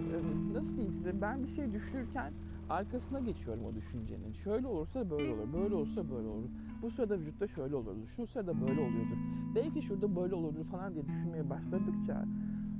nasıl 0.54 0.76
diyeyim 0.76 0.92
size 0.92 1.20
ben 1.20 1.42
bir 1.42 1.48
şey 1.48 1.72
düşünürken 1.72 2.32
arkasına 2.70 3.20
geçiyorum 3.20 3.64
o 3.64 3.74
düşüncenin. 3.74 4.32
Şöyle 4.32 4.66
olursa 4.66 5.10
böyle 5.10 5.32
olur, 5.32 5.52
böyle 5.52 5.74
olursa 5.74 6.10
böyle 6.10 6.28
olur. 6.28 6.48
Bu 6.82 6.90
sırada 6.90 7.18
vücutta 7.18 7.46
şöyle 7.46 7.76
olurdu, 7.76 8.06
şu 8.16 8.26
sırada 8.26 8.60
böyle 8.60 8.80
oluyordur. 8.80 9.16
Belki 9.54 9.82
şurada 9.82 10.16
böyle 10.16 10.34
olurdu 10.34 10.64
falan 10.64 10.94
diye 10.94 11.06
düşünmeye 11.08 11.50
başladıkça 11.50 12.24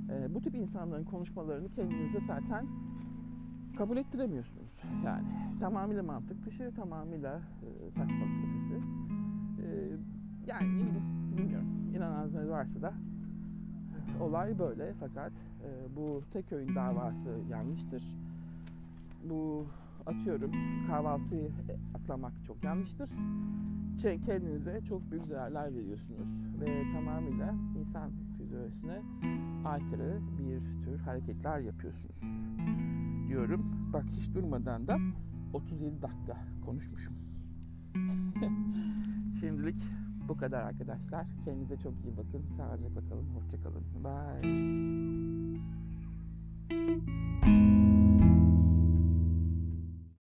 e, 0.09 0.35
bu 0.35 0.41
tip 0.41 0.55
insanların 0.55 1.03
konuşmalarını 1.03 1.69
kendinize 1.69 2.19
zaten 2.19 2.67
kabul 3.77 3.97
ettiremiyorsunuz. 3.97 4.77
Yani 5.05 5.23
tamamıyla 5.59 6.03
mantık 6.03 6.45
dışı, 6.45 6.71
tamamıyla 6.75 7.41
e, 7.63 7.91
saçmalık 7.91 8.45
ötesi. 8.49 8.73
E, 8.73 9.65
yani 10.47 10.77
ne 10.77 10.85
bileyim, 10.85 11.37
bilmiyorum. 11.37 11.67
İnananlarınız 11.95 12.49
varsa 12.49 12.81
da 12.81 12.93
olay 14.21 14.59
böyle 14.59 14.93
fakat 14.99 15.31
e, 15.31 15.95
bu 15.95 16.21
tek 16.31 16.51
öğün 16.51 16.75
davası 16.75 17.29
yanlıştır. 17.49 18.03
Bu 19.29 19.65
atıyorum 20.05 20.51
kahvaltıyı 20.87 21.51
atlamak 21.95 22.33
çok 22.47 22.63
yanlıştır. 22.63 23.09
Kendinize 24.25 24.81
çok 24.89 25.11
büyük 25.11 25.25
zararlar 25.25 25.75
veriyorsunuz 25.75 26.27
ve 26.61 26.83
tamamıyla 26.93 27.55
insan 27.79 28.11
fizyolojisine 28.37 29.01
aykırı 29.65 30.19
bir 30.39 30.85
tür 30.85 30.99
hareketler 30.99 31.59
yapıyorsunuz 31.59 32.21
diyorum. 33.27 33.89
Bak 33.93 34.05
hiç 34.07 34.33
durmadan 34.33 34.87
da 34.87 34.97
37 35.53 36.01
dakika 36.01 36.37
konuşmuşum. 36.65 37.15
Şimdilik 39.39 39.83
bu 40.29 40.37
kadar 40.37 40.61
arkadaşlar. 40.61 41.25
Kendinize 41.45 41.77
çok 41.77 41.93
iyi 42.05 42.17
bakın. 42.17 42.45
Sağlıcakla 42.57 43.01
kalın. 43.09 43.27
Hoşçakalın. 43.35 43.83
Bye. 44.03 44.39